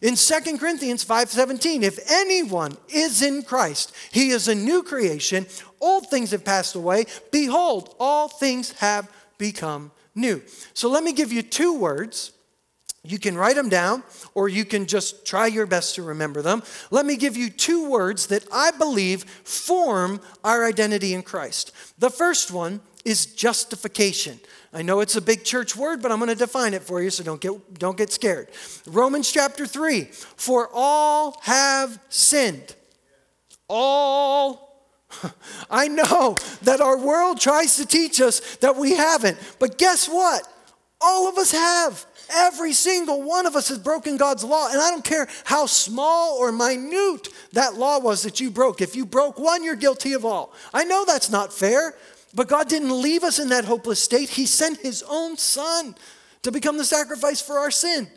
[0.00, 5.46] In 2 Corinthians 5:17, if anyone is in Christ, he is a new creation.
[5.80, 7.06] Old things have passed away.
[7.32, 10.42] Behold, all things have become new.
[10.74, 12.32] So let me give you two words.
[13.04, 14.02] You can write them down
[14.34, 16.62] or you can just try your best to remember them.
[16.90, 21.72] Let me give you two words that I believe form our identity in Christ.
[21.98, 24.40] The first one is justification.
[24.72, 27.10] I know it's a big church word, but I'm going to define it for you,
[27.10, 28.48] so don't get, don't get scared.
[28.86, 32.74] Romans chapter 3 For all have sinned.
[33.68, 34.86] All.
[35.70, 40.46] I know that our world tries to teach us that we haven't, but guess what?
[41.00, 42.04] All of us have.
[42.30, 46.36] Every single one of us has broken God's law, and I don't care how small
[46.36, 48.82] or minute that law was that you broke.
[48.82, 50.52] If you broke one, you're guilty of all.
[50.74, 51.94] I know that's not fair,
[52.34, 54.30] but God didn't leave us in that hopeless state.
[54.30, 55.94] He sent His own Son
[56.42, 58.08] to become the sacrifice for our sin.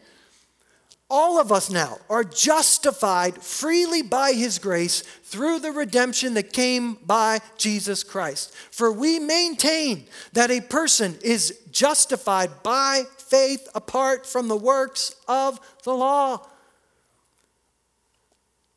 [1.09, 6.95] All of us now are justified freely by His grace through the redemption that came
[7.05, 8.53] by Jesus Christ.
[8.71, 15.59] For we maintain that a person is justified by faith apart from the works of
[15.83, 16.47] the law.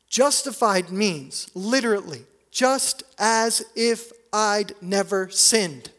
[0.09, 5.91] Justified means literally just as if I'd never sinned.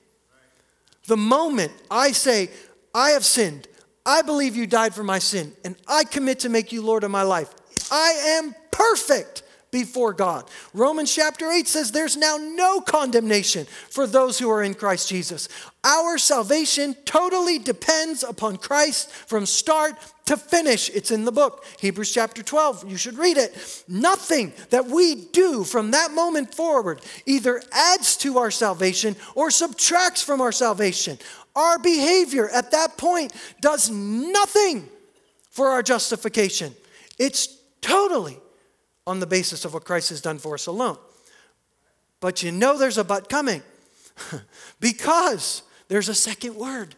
[1.07, 2.51] The moment I say,
[2.95, 3.67] I have sinned,
[4.05, 7.11] I believe you died for my sin, and I commit to make you Lord of
[7.11, 7.49] my life,
[7.91, 9.43] I am perfect
[9.77, 10.49] before God.
[10.73, 15.51] Romans chapter 8 says there's now no condemnation for those who are in Christ Jesus.
[15.85, 19.93] Our salvation totally depends upon Christ from start
[20.25, 20.89] to finish.
[20.89, 22.91] It's in the book, Hebrews chapter 12.
[22.91, 23.85] You should read it.
[23.87, 30.23] Nothing that we do from that moment forward either adds to our salvation or subtracts
[30.23, 31.19] from our salvation.
[31.55, 34.89] Our behavior at that point does nothing
[35.51, 36.75] for our justification.
[37.19, 38.39] It's totally
[39.07, 40.99] on the basis of what Christ has done for us alone.
[42.21, 43.63] But you know there's a but coming
[44.81, 46.95] because there's a second word.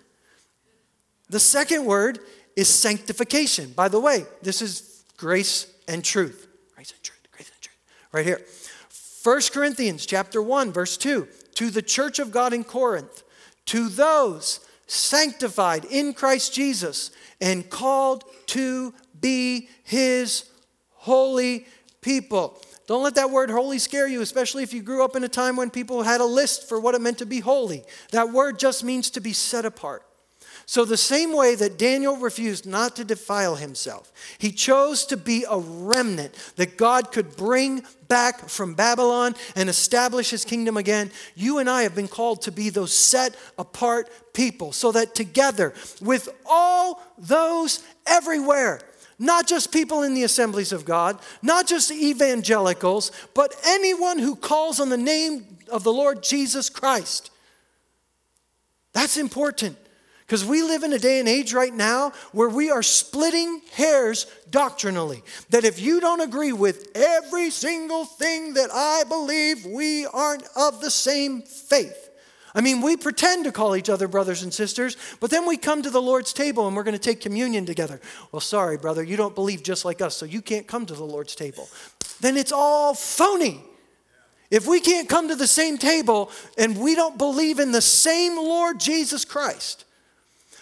[1.29, 2.21] The second word
[2.57, 3.73] is sanctification.
[3.73, 6.47] By the way, this is grace and truth.
[6.75, 7.77] Grace and truth, grace and truth.
[8.13, 8.41] Right here.
[9.23, 11.29] 1 Corinthians chapter 1 verse 2.
[11.55, 13.23] To the church of God in Corinth,
[13.67, 20.45] to those sanctified in Christ Jesus and called to be his
[20.95, 21.67] holy
[22.09, 22.59] people.
[22.87, 25.57] Don't let that word holy scare you, especially if you grew up in a time
[25.57, 27.85] when people had a list for what it meant to be holy.
[28.13, 30.05] That word just means to be set apart.
[30.65, 35.45] So, the same way that Daniel refused not to defile himself, he chose to be
[35.49, 41.11] a remnant that God could bring back from Babylon and establish his kingdom again.
[41.35, 45.75] You and I have been called to be those set apart people so that together
[46.01, 48.81] with all those everywhere,
[49.19, 54.79] not just people in the assemblies of God, not just evangelicals, but anyone who calls
[54.79, 57.31] on the name of the Lord Jesus Christ.
[58.93, 59.77] That's important
[60.21, 64.27] because we live in a day and age right now where we are splitting hairs
[64.51, 65.23] doctrinally.
[65.51, 70.81] That if you don't agree with every single thing that I believe, we aren't of
[70.81, 72.08] the same faith.
[72.55, 75.83] I mean, we pretend to call each other brothers and sisters, but then we come
[75.83, 78.01] to the Lord's table and we're going to take communion together.
[78.33, 81.05] Well, sorry, brother, you don't believe just like us, so you can't come to the
[81.05, 81.69] Lord's table.
[82.21, 83.63] Then it's all phony.
[84.51, 88.37] If we can't come to the same table and we don't believe in the same
[88.37, 89.85] Lord Jesus Christ,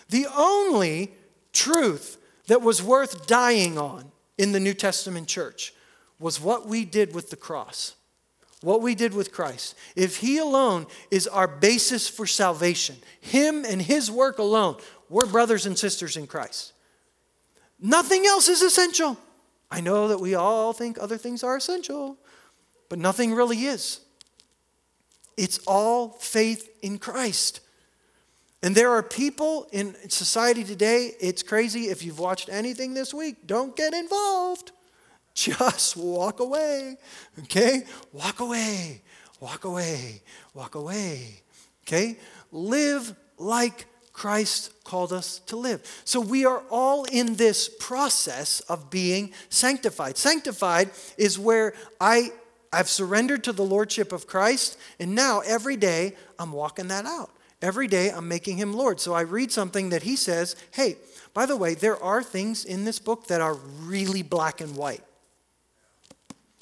[0.09, 1.13] the only
[1.53, 2.19] truth
[2.49, 5.73] that was worth dying on in the New Testament church
[6.19, 7.95] was what we did with the cross
[8.63, 13.83] what we did with Christ, if He alone is our basis for salvation, Him and
[13.83, 14.77] His work alone,
[15.09, 16.73] we're brothers and sisters in Christ.
[17.81, 19.19] Nothing else is essential.
[19.71, 22.17] I know that we all think other things are essential,
[22.89, 24.01] but nothing really is.
[25.37, 27.61] It's all faith in Christ.
[28.63, 31.89] And there are people in society today, it's crazy.
[31.89, 34.73] If you've watched anything this week, don't get involved.
[35.37, 36.97] Just walk away.
[37.41, 37.85] Okay?
[38.13, 39.03] Walk away.
[39.39, 40.23] Walk away.
[40.55, 41.43] Walk away.
[41.87, 42.17] Okay?
[42.51, 43.85] Live like
[44.15, 45.83] Christ called us to live.
[46.07, 50.17] So we are all in this process of being sanctified.
[50.17, 52.33] Sanctified is where I
[52.73, 57.31] I've surrendered to the lordship of Christ and now every day I'm walking that out.
[57.61, 59.01] Every day I'm making him Lord.
[59.01, 60.97] So I read something that he says, "Hey,
[61.35, 65.03] by the way, there are things in this book that are really black and white.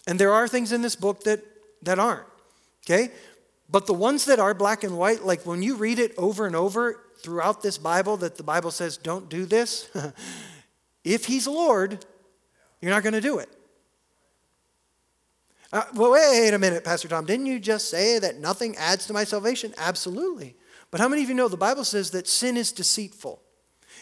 [0.07, 1.43] And there are things in this book that
[1.85, 2.27] that aren't.
[2.85, 3.11] Okay?
[3.71, 6.55] But the ones that are black and white, like when you read it over and
[6.55, 9.89] over, throughout this Bible that the Bible says, don't do this,
[11.05, 12.05] if He's Lord,
[12.81, 13.49] you're not going to do it.
[15.73, 17.25] Uh, well, wait a minute, Pastor Tom.
[17.25, 19.75] Didn't you just say that nothing adds to my salvation?
[19.79, 20.55] Absolutely.
[20.91, 23.41] But how many of you know the Bible says that sin is deceitful?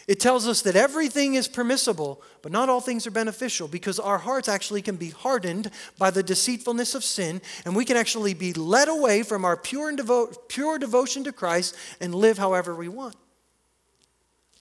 [0.09, 4.19] It tells us that everything is permissible, but not all things are beneficial because our
[4.19, 8.53] hearts actually can be hardened by the deceitfulness of sin, and we can actually be
[8.53, 12.89] led away from our pure, and devo- pure devotion to Christ and live however we
[12.89, 13.15] want.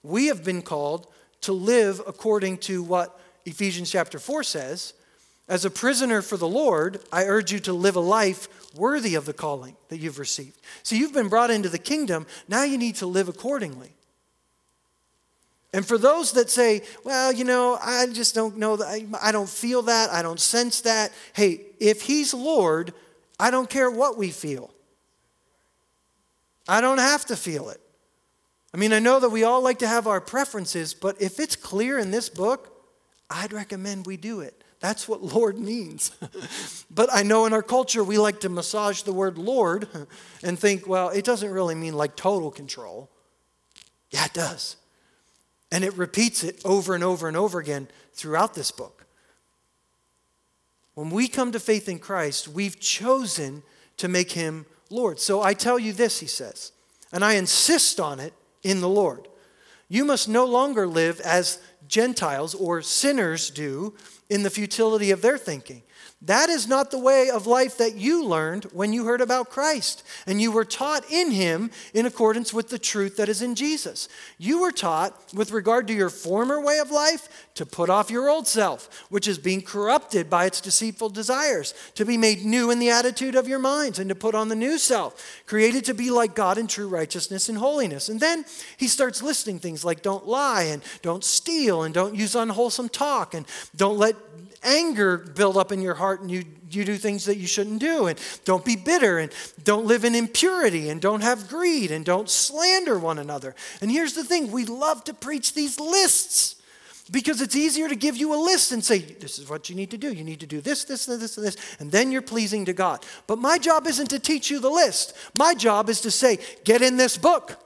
[0.02, 1.08] We have been called
[1.42, 4.94] to live according to what Ephesians chapter 4 says.
[5.48, 9.26] As a prisoner for the Lord, I urge you to live a life worthy of
[9.26, 10.60] the calling that you've received.
[10.84, 13.92] So you've been brought into the kingdom, now you need to live accordingly.
[15.72, 19.48] And for those that say, well, you know, I just don't know that, I don't
[19.48, 22.92] feel that, I don't sense that, hey, if He's Lord,
[23.40, 24.70] I don't care what we feel.
[26.68, 27.80] I don't have to feel it.
[28.74, 31.56] I mean, I know that we all like to have our preferences, but if it's
[31.56, 32.72] clear in this book,
[33.28, 34.62] I'd recommend we do it.
[34.80, 36.10] That's what Lord means.
[36.90, 39.88] but I know in our culture we like to massage the word Lord
[40.42, 43.10] and think, well, it doesn't really mean like total control.
[44.10, 44.76] Yeah, it does.
[45.72, 49.06] And it repeats it over and over and over again throughout this book.
[50.94, 53.62] When we come to faith in Christ, we've chosen
[53.96, 55.18] to make him Lord.
[55.18, 56.72] So I tell you this, he says,
[57.10, 59.28] and I insist on it in the Lord.
[59.88, 63.94] You must no longer live as Gentiles or sinners do
[64.28, 65.82] in the futility of their thinking.
[66.26, 70.04] That is not the way of life that you learned when you heard about Christ
[70.24, 74.08] and you were taught in Him in accordance with the truth that is in Jesus.
[74.38, 78.30] You were taught, with regard to your former way of life, to put off your
[78.30, 82.78] old self, which is being corrupted by its deceitful desires, to be made new in
[82.78, 86.08] the attitude of your minds, and to put on the new self, created to be
[86.10, 88.08] like God in true righteousness and holiness.
[88.08, 88.44] And then
[88.76, 93.34] He starts listing things like don't lie and don't steal and don't use unwholesome talk
[93.34, 93.44] and
[93.74, 94.14] don't let
[94.62, 98.06] anger build up in your heart and you, you do things that you shouldn't do.
[98.06, 99.32] And don't be bitter and
[99.64, 103.54] don't live in impurity and don't have greed and don't slander one another.
[103.80, 106.56] And here's the thing we love to preach these lists
[107.10, 109.90] because it's easier to give you a list and say, this is what you need
[109.90, 110.12] to do.
[110.12, 112.72] You need to do this, this, and this, and this, and then you're pleasing to
[112.72, 113.04] God.
[113.26, 115.14] But my job isn't to teach you the list.
[115.34, 117.58] My job is to say, get in this book.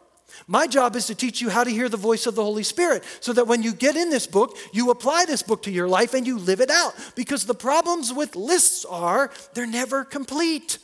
[0.49, 3.03] My job is to teach you how to hear the voice of the Holy Spirit
[3.21, 6.15] so that when you get in this book, you apply this book to your life
[6.15, 6.95] and you live it out.
[7.17, 10.79] Because the problems with lists are they're never complete.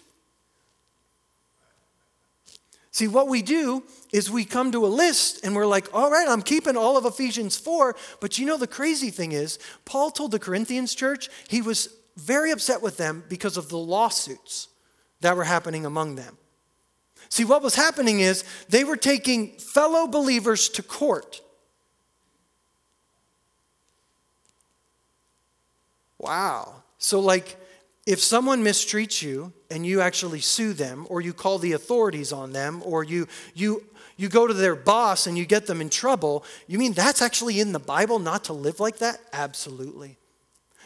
[2.91, 6.29] See, what we do is we come to a list and we're like, all right,
[6.29, 7.95] I'm keeping all of Ephesians 4.
[8.21, 12.51] But you know, the crazy thing is, Paul told the Corinthians church he was very
[12.51, 14.69] upset with them because of the lawsuits
[15.21, 16.37] that were happening among them.
[17.33, 21.41] See, what was happening is they were taking fellow believers to court.
[26.19, 26.83] Wow.
[26.99, 27.57] So, like,
[28.05, 32.53] if someone mistreats you and you actually sue them, or you call the authorities on
[32.53, 33.83] them, or you, you,
[34.19, 37.61] you go to their boss and you get them in trouble, you mean that's actually
[37.61, 39.19] in the Bible not to live like that?
[39.33, 40.19] Absolutely.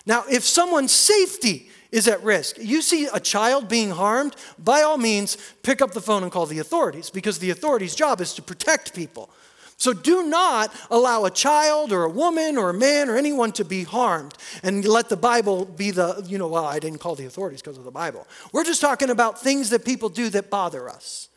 [0.06, 2.58] Now, if someone's safety is at risk.
[2.60, 6.46] You see a child being harmed, by all means, pick up the phone and call
[6.46, 9.30] the authorities because the authorities' job is to protect people.
[9.78, 13.64] So do not allow a child or a woman or a man or anyone to
[13.64, 17.26] be harmed and let the Bible be the, you know, well, I didn't call the
[17.26, 18.26] authorities because of the Bible.
[18.52, 21.28] We're just talking about things that people do that bother us.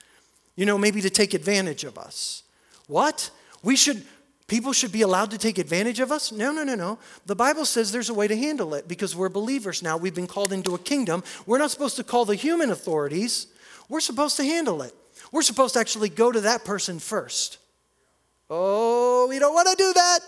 [0.55, 2.43] You know, maybe to take advantage of us.
[2.87, 3.29] What?
[3.61, 4.05] We should
[4.49, 6.31] people should be allowed to take advantage of us?
[6.31, 6.99] No, no, no, no.
[7.25, 9.95] The Bible says there's a way to handle it because we're believers now.
[9.95, 11.23] We've been called into a kingdom.
[11.45, 13.47] We're not supposed to call the human authorities,
[13.87, 14.93] we're supposed to handle it.
[15.31, 17.59] We're supposed to actually go to that person first.
[18.49, 20.19] Oh, we don't want to do that.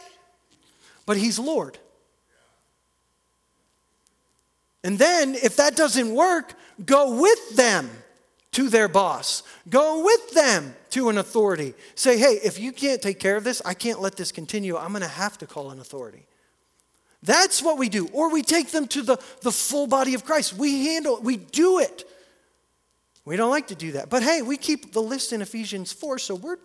[1.06, 1.78] But He's Lord.
[4.84, 6.54] And then, if that doesn't work,
[6.86, 7.90] go with them
[8.52, 9.44] to their boss.
[9.70, 11.74] Go with them to an authority.
[11.96, 14.78] Say, hey, if you can't take care of this, I can't let this continue.
[14.78, 16.26] I'm going to have to call an authority.
[17.24, 18.08] That's what we do.
[18.14, 20.54] Or we take them to the, the full body of Christ.
[20.54, 22.04] We handle it, we do it.
[23.24, 24.10] We don't like to do that.
[24.10, 26.58] But hey, we keep the list in Ephesians 4, so we're,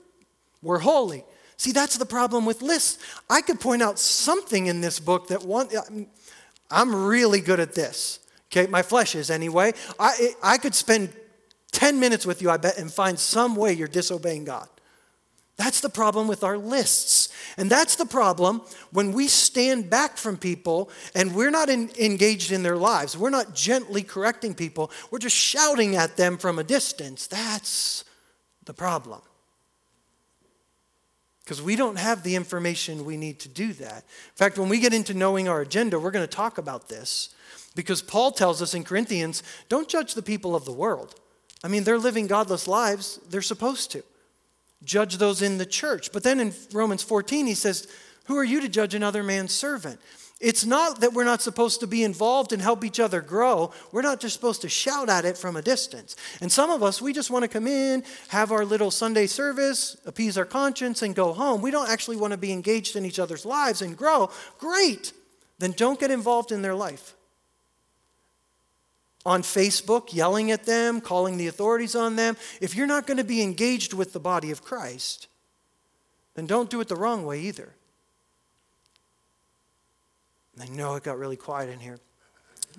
[0.62, 1.24] we're holy.
[1.59, 2.99] See, that's the problem with lists.
[3.28, 5.82] I could point out something in this book that one, uh,
[6.70, 8.20] I'm really good at this.
[8.51, 9.72] Okay, my flesh is anyway.
[9.99, 11.11] I, I could spend
[11.77, 14.66] 10 minutes with you, I bet, and find some way you're disobeying God.
[15.59, 17.29] That's the problem with our lists.
[17.59, 18.62] And that's the problem
[18.93, 23.16] when we stand back from people and we're not in, engaged in their lives.
[23.16, 24.91] We're not gently correcting people.
[25.11, 27.27] We're just shouting at them from a distance.
[27.27, 28.05] That's
[28.64, 29.20] the problem.
[31.45, 33.99] Because we don't have the information we need to do that.
[33.99, 37.35] In fact, when we get into knowing our agenda, we're going to talk about this.
[37.74, 41.20] Because Paul tells us in Corinthians don't judge the people of the world.
[41.64, 44.02] I mean, they're living godless lives, they're supposed to
[44.84, 46.12] judge those in the church.
[46.12, 47.88] But then in Romans 14, he says,
[48.26, 50.00] Who are you to judge another man's servant?
[50.38, 53.72] It's not that we're not supposed to be involved and help each other grow.
[53.90, 56.14] We're not just supposed to shout at it from a distance.
[56.42, 59.96] And some of us, we just want to come in, have our little Sunday service,
[60.04, 61.62] appease our conscience, and go home.
[61.62, 64.30] We don't actually want to be engaged in each other's lives and grow.
[64.59, 65.14] Great.
[65.59, 67.15] Then don't get involved in their life
[69.27, 73.24] on Facebook, yelling at them, calling the authorities on them, if you're not going to
[73.24, 75.27] be engaged with the body of Christ,
[76.35, 77.74] then don't do it the wrong way either.
[80.61, 81.99] I know it got really quiet in here.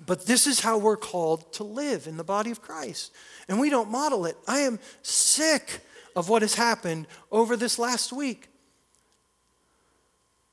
[0.06, 3.12] But this is how we're called to live in the body of Christ.
[3.46, 4.38] And we don't model it.
[4.46, 5.80] I am sick
[6.16, 8.48] of what has happened over this last week.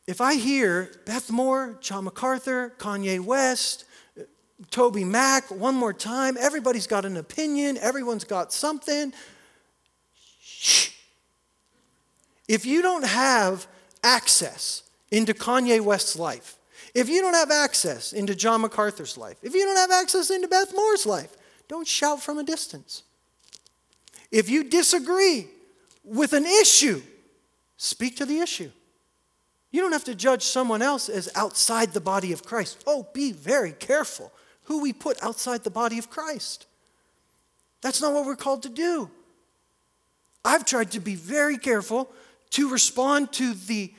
[0.07, 3.85] If I hear Beth Moore, John MacArthur, Kanye West,
[4.71, 6.37] TobyMac one more time.
[6.39, 9.13] Everybody's got an opinion, everyone's got something.
[10.41, 10.91] Shh.
[12.47, 13.67] If you don't have
[14.03, 16.57] access into Kanye West's life,
[16.93, 20.47] if you don't have access into John MacArthur's life, if you don't have access into
[20.47, 21.35] Beth Moore's life,
[21.67, 23.03] don't shout from a distance.
[24.31, 25.47] If you disagree
[26.03, 27.01] with an issue,
[27.77, 28.71] speak to the issue.
[29.71, 32.81] You don't have to judge someone else as outside the body of Christ.
[32.87, 34.31] Oh, be very careful
[34.65, 36.67] who we put outside the body of Christ.
[37.81, 39.09] That's not what we're called to do.
[40.43, 42.11] I've tried to be very careful
[42.51, 43.93] to respond to the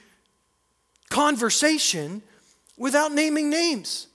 [1.10, 2.22] conversation
[2.76, 4.06] without naming names.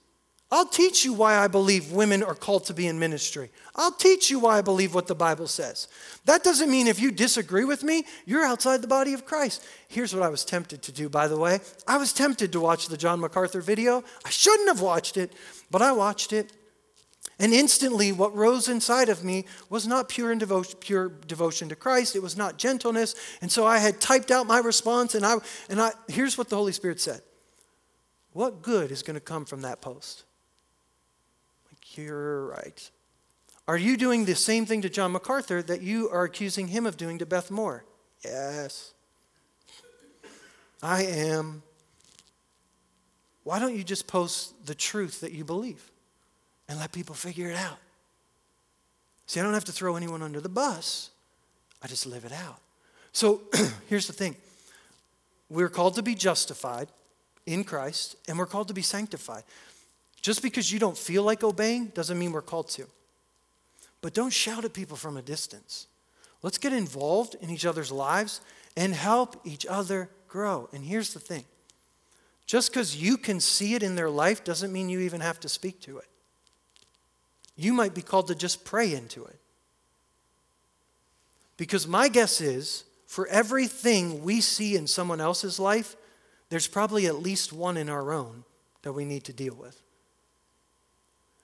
[0.54, 3.49] I'll teach you why I believe women are called to be in ministry.
[3.74, 5.88] I'll teach you why I believe what the Bible says.
[6.26, 9.66] That doesn't mean if you disagree with me, you're outside the body of Christ.
[9.88, 11.62] Here's what I was tempted to do, by the way.
[11.88, 14.04] I was tempted to watch the John MacArthur video.
[14.26, 15.32] I shouldn't have watched it,
[15.72, 16.51] but I watched it.
[17.39, 22.15] And instantly, what rose inside of me was not pure, devotion, pure devotion to Christ.
[22.15, 23.15] It was not gentleness.
[23.41, 25.38] And so I had typed out my response, and I,
[25.69, 27.22] and I, here's what the Holy Spirit said
[28.34, 30.24] What good is going to come from that post?
[31.95, 32.89] You're right.
[33.67, 36.97] Are you doing the same thing to John MacArthur that you are accusing him of
[36.97, 37.86] doing to Beth Moore?
[38.24, 38.93] Yes.
[40.84, 41.63] I am.
[43.44, 45.92] Why don't you just post the truth that you believe
[46.68, 47.78] and let people figure it out?
[49.26, 51.10] See, I don't have to throw anyone under the bus,
[51.82, 52.60] I just live it out.
[53.14, 53.42] So
[53.88, 54.36] here's the thing
[55.50, 56.88] we're called to be justified
[57.46, 59.44] in Christ, and we're called to be sanctified.
[60.22, 62.86] Just because you don't feel like obeying doesn't mean we're called to.
[64.02, 65.88] But don't shout at people from a distance.
[66.44, 68.42] Let's get involved in each other's lives
[68.78, 70.70] and help each other grow.
[70.74, 71.44] And here's the thing
[72.52, 75.47] just because you can see it in their life doesn't mean you even have to
[75.47, 76.10] speak to it.
[77.56, 79.39] You might be called to just pray into it.
[81.56, 85.95] Because my guess is for everything we see in someone else's life,
[86.49, 88.43] there's probably at least one in our own
[88.82, 89.82] that we need to deal with.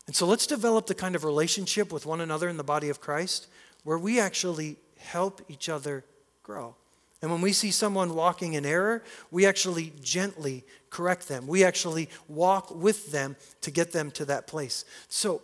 [0.07, 2.99] And so let's develop the kind of relationship with one another in the body of
[2.99, 3.47] Christ
[3.85, 6.03] where we actually help each other
[6.43, 6.75] grow.
[7.21, 11.47] And when we see someone walking in error, we actually gently correct them.
[11.47, 14.85] We actually walk with them to get them to that place.
[15.07, 15.41] So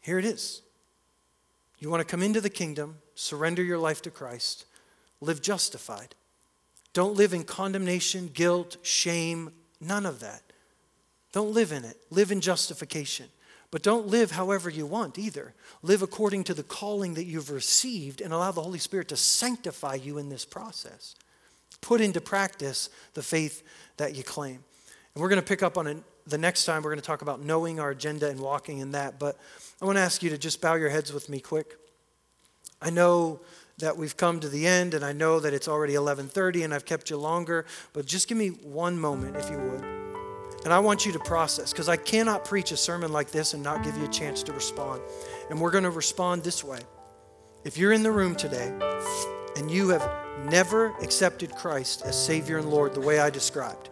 [0.00, 0.62] here it is.
[1.78, 4.66] You want to come into the kingdom, surrender your life to Christ,
[5.20, 6.14] live justified.
[6.92, 10.42] Don't live in condemnation, guilt, shame, none of that.
[11.32, 11.96] Don't live in it.
[12.10, 13.26] Live in justification.
[13.70, 15.54] But don't live however you want either.
[15.82, 19.94] Live according to the calling that you've received and allow the Holy Spirit to sanctify
[19.94, 21.14] you in this process.
[21.80, 23.62] Put into practice the faith
[23.96, 24.64] that you claim.
[25.14, 26.82] And we're going to pick up on it the next time.
[26.82, 29.18] We're going to talk about knowing our agenda and walking in that.
[29.18, 29.38] But
[29.80, 31.76] I want to ask you to just bow your heads with me quick.
[32.82, 33.40] I know
[33.78, 36.84] that we've come to the end and I know that it's already 11:30 and I've
[36.84, 40.09] kept you longer, but just give me one moment if you would.
[40.64, 43.62] And I want you to process because I cannot preach a sermon like this and
[43.62, 45.00] not give you a chance to respond.
[45.48, 46.80] And we're going to respond this way.
[47.64, 48.72] If you're in the room today
[49.56, 50.08] and you have
[50.44, 53.88] never accepted Christ as Savior and Lord the way I described,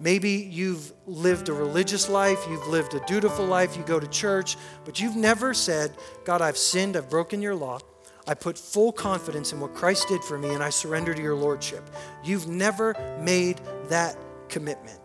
[0.00, 4.56] maybe you've lived a religious life, you've lived a dutiful life, you go to church,
[4.86, 5.92] but you've never said,
[6.24, 7.78] God, I've sinned, I've broken your law.
[8.26, 11.36] I put full confidence in what Christ did for me and I surrender to your
[11.36, 11.88] Lordship.
[12.22, 14.16] You've never made that
[14.48, 14.98] commitment.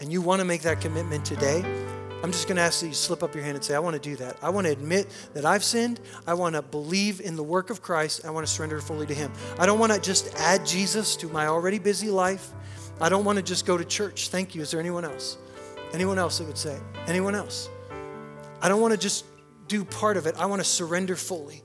[0.00, 1.64] And you want to make that commitment today.
[2.22, 3.94] I'm just going to ask that you slip up your hand and say, I want
[3.94, 4.38] to do that.
[4.42, 6.00] I want to admit that I've sinned.
[6.26, 8.24] I want to believe in the work of Christ.
[8.24, 9.32] I want to surrender fully to Him.
[9.56, 12.50] I don't want to just add Jesus to my already busy life.
[13.00, 14.30] I don't want to just go to church.
[14.30, 14.62] Thank you.
[14.62, 15.38] Is there anyone else?
[15.92, 16.78] Anyone else that would say?
[17.06, 17.70] Anyone else?
[18.60, 19.24] I don't want to just
[19.68, 20.34] do part of it.
[20.36, 21.62] I want to surrender fully.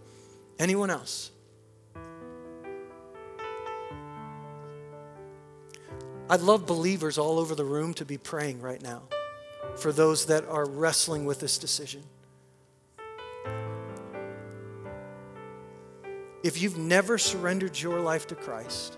[0.60, 1.32] Anyone else?
[6.34, 9.04] I'd love believers all over the room to be praying right now
[9.76, 12.02] for those that are wrestling with this decision.
[16.42, 18.98] If you've never surrendered your life to Christ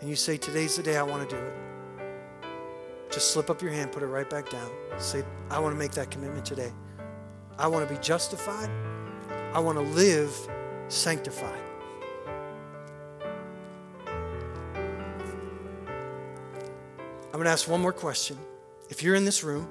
[0.00, 1.54] and you say, Today's the day I want to do it,
[3.10, 4.70] just slip up your hand, put it right back down.
[4.96, 6.72] Say, I want to make that commitment today.
[7.58, 8.70] I want to be justified.
[9.52, 10.32] I want to live
[10.86, 11.59] sanctified.
[17.30, 18.36] I'm going to ask one more question.
[18.88, 19.68] If you're in this room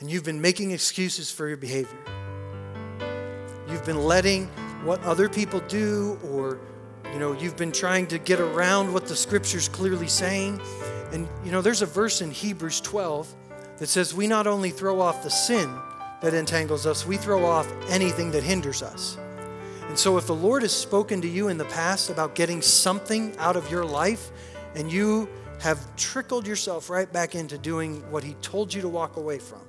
[0.00, 1.98] and you've been making excuses for your behavior,
[3.68, 4.48] you've been letting
[4.84, 6.58] what other people do or
[7.12, 10.60] you know you've been trying to get around what the scripture's clearly saying
[11.12, 13.32] and you know there's a verse in Hebrews 12
[13.78, 15.72] that says we not only throw off the sin
[16.20, 19.18] that entangles us we throw off anything that hinders us
[19.92, 23.36] and so, if the Lord has spoken to you in the past about getting something
[23.36, 24.30] out of your life,
[24.74, 25.28] and you
[25.62, 29.62] have trickled yourself right back into doing what He told you to walk away from,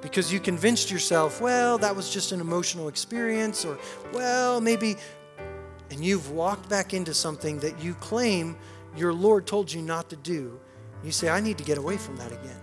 [0.00, 3.78] because you convinced yourself, well, that was just an emotional experience, or,
[4.14, 4.96] well, maybe,
[5.90, 8.56] and you've walked back into something that you claim
[8.96, 10.58] your Lord told you not to do,
[11.04, 12.60] you say, I need to get away from that again.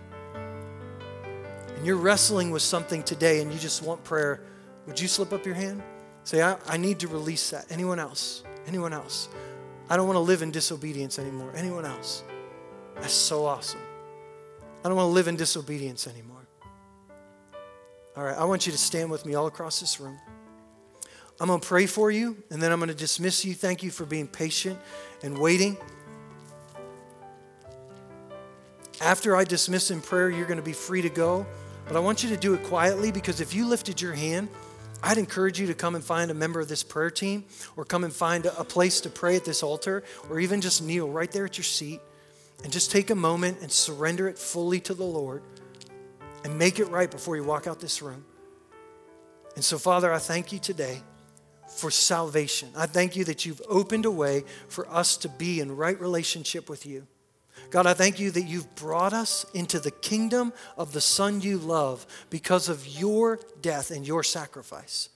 [1.76, 4.42] And you're wrestling with something today and you just want prayer,
[4.88, 5.84] would you slip up your hand?
[6.24, 7.68] Say, I, I need to release that.
[7.70, 8.44] Anyone else?
[8.66, 9.30] Anyone else?
[9.90, 11.52] I don't want to live in disobedience anymore.
[11.56, 12.24] Anyone else?
[13.02, 13.82] That's so awesome.
[14.84, 16.48] I don't want to live in disobedience anymore.
[18.16, 20.18] All right, I want you to stand with me all across this room.
[21.40, 23.54] I'm going to pray for you, and then I'm going to dismiss you.
[23.54, 24.80] Thank you for being patient
[25.22, 25.78] and waiting.
[29.02, 31.46] After I dismiss in prayer, you're going to be free to go.
[31.88, 34.50] But I want you to do it quietly because if you lifted your hand,
[35.04, 37.46] I'd encourage you to come and find a member of this prayer team
[37.78, 41.08] or come and find a place to pray at this altar or even just kneel
[41.08, 42.02] right there at your seat
[42.64, 45.44] and just take a moment and surrender it fully to the Lord
[46.44, 48.26] and make it right before you walk out this room.
[49.56, 51.02] And so, Father, I thank you today
[51.68, 52.70] for salvation.
[52.76, 56.70] I thank you that you've opened a way for us to be in right relationship
[56.70, 57.08] with you.
[57.70, 61.58] God, I thank you that you've brought us into the kingdom of the Son you
[61.58, 65.10] love because of your death and your sacrifice.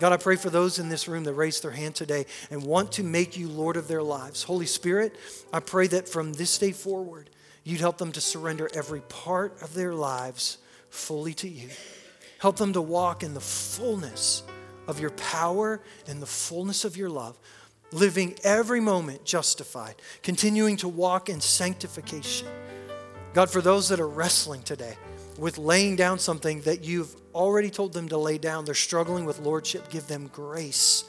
[0.00, 2.92] God, I pray for those in this room that raised their hand today and want
[2.92, 4.42] to make you Lord of their lives.
[4.42, 5.14] Holy Spirit,
[5.52, 7.28] I pray that from this day forward,
[7.64, 10.56] you'd help them to surrender every part of their lives
[10.88, 11.68] fully to you.
[12.38, 14.42] Help them to walk in the fullness
[14.88, 17.38] of your power and the fullness of your love
[17.92, 22.48] living every moment justified, continuing to walk in sanctification.
[23.34, 24.96] God, for those that are wrestling today
[25.40, 29.40] with laying down something that you've already told them to lay down, they're struggling with
[29.40, 31.04] lordship, give them grace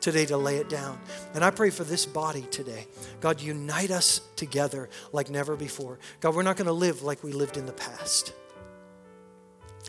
[0.00, 1.00] today to lay it down.
[1.34, 2.86] And I pray for this body today.
[3.20, 5.98] God, unite us together like never before.
[6.20, 8.34] God, we're not going to live like we lived in the past.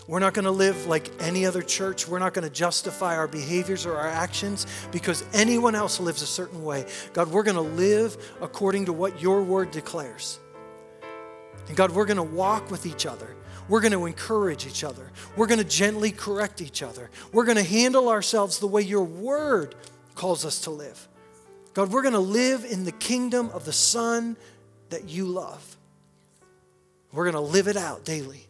[0.08, 2.08] We're not going to live like any other church.
[2.08, 6.28] We're not going to justify our behaviors or our actions because anyone else lives a
[6.28, 6.86] certain way.
[7.12, 10.40] God, we're going to live according to what your word declares.
[11.68, 13.36] And God, we're going to walk with each other.
[13.72, 15.10] We're going to encourage each other.
[15.38, 17.10] We're going to gently correct each other.
[17.32, 19.76] We're going to handle ourselves the way your word
[20.14, 21.08] calls us to live.
[21.74, 24.36] God, we're going to live in the kingdom of the Son
[24.90, 25.78] that you love.
[27.14, 28.46] We're going to live it out daily.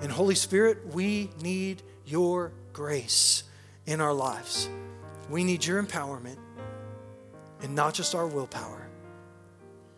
[0.00, 3.42] And Holy Spirit, we need your grace
[3.86, 4.68] in our lives.
[5.30, 6.38] We need your empowerment
[7.60, 8.86] and not just our willpower.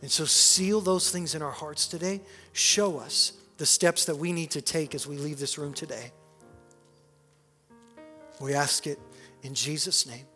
[0.00, 2.22] And so, seal those things in our hearts today.
[2.54, 6.12] Show us the steps that we need to take as we leave this room today.
[8.40, 8.98] We ask it
[9.42, 10.26] in Jesus' name.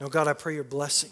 [0.00, 1.10] Now, God, I pray your blessing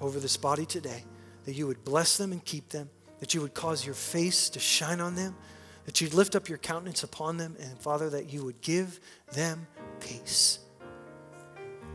[0.00, 1.04] over this body today,
[1.44, 2.88] that you would bless them and keep them,
[3.20, 5.36] that you would cause your face to shine on them,
[5.84, 9.00] that you'd lift up your countenance upon them, and Father, that you would give
[9.32, 9.66] them
[10.00, 10.60] peace.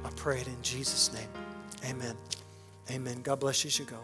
[0.04, 1.30] I pray it in Jesus' name.
[1.90, 2.16] Amen.
[2.92, 3.22] Amen.
[3.22, 4.00] God bless you as you go.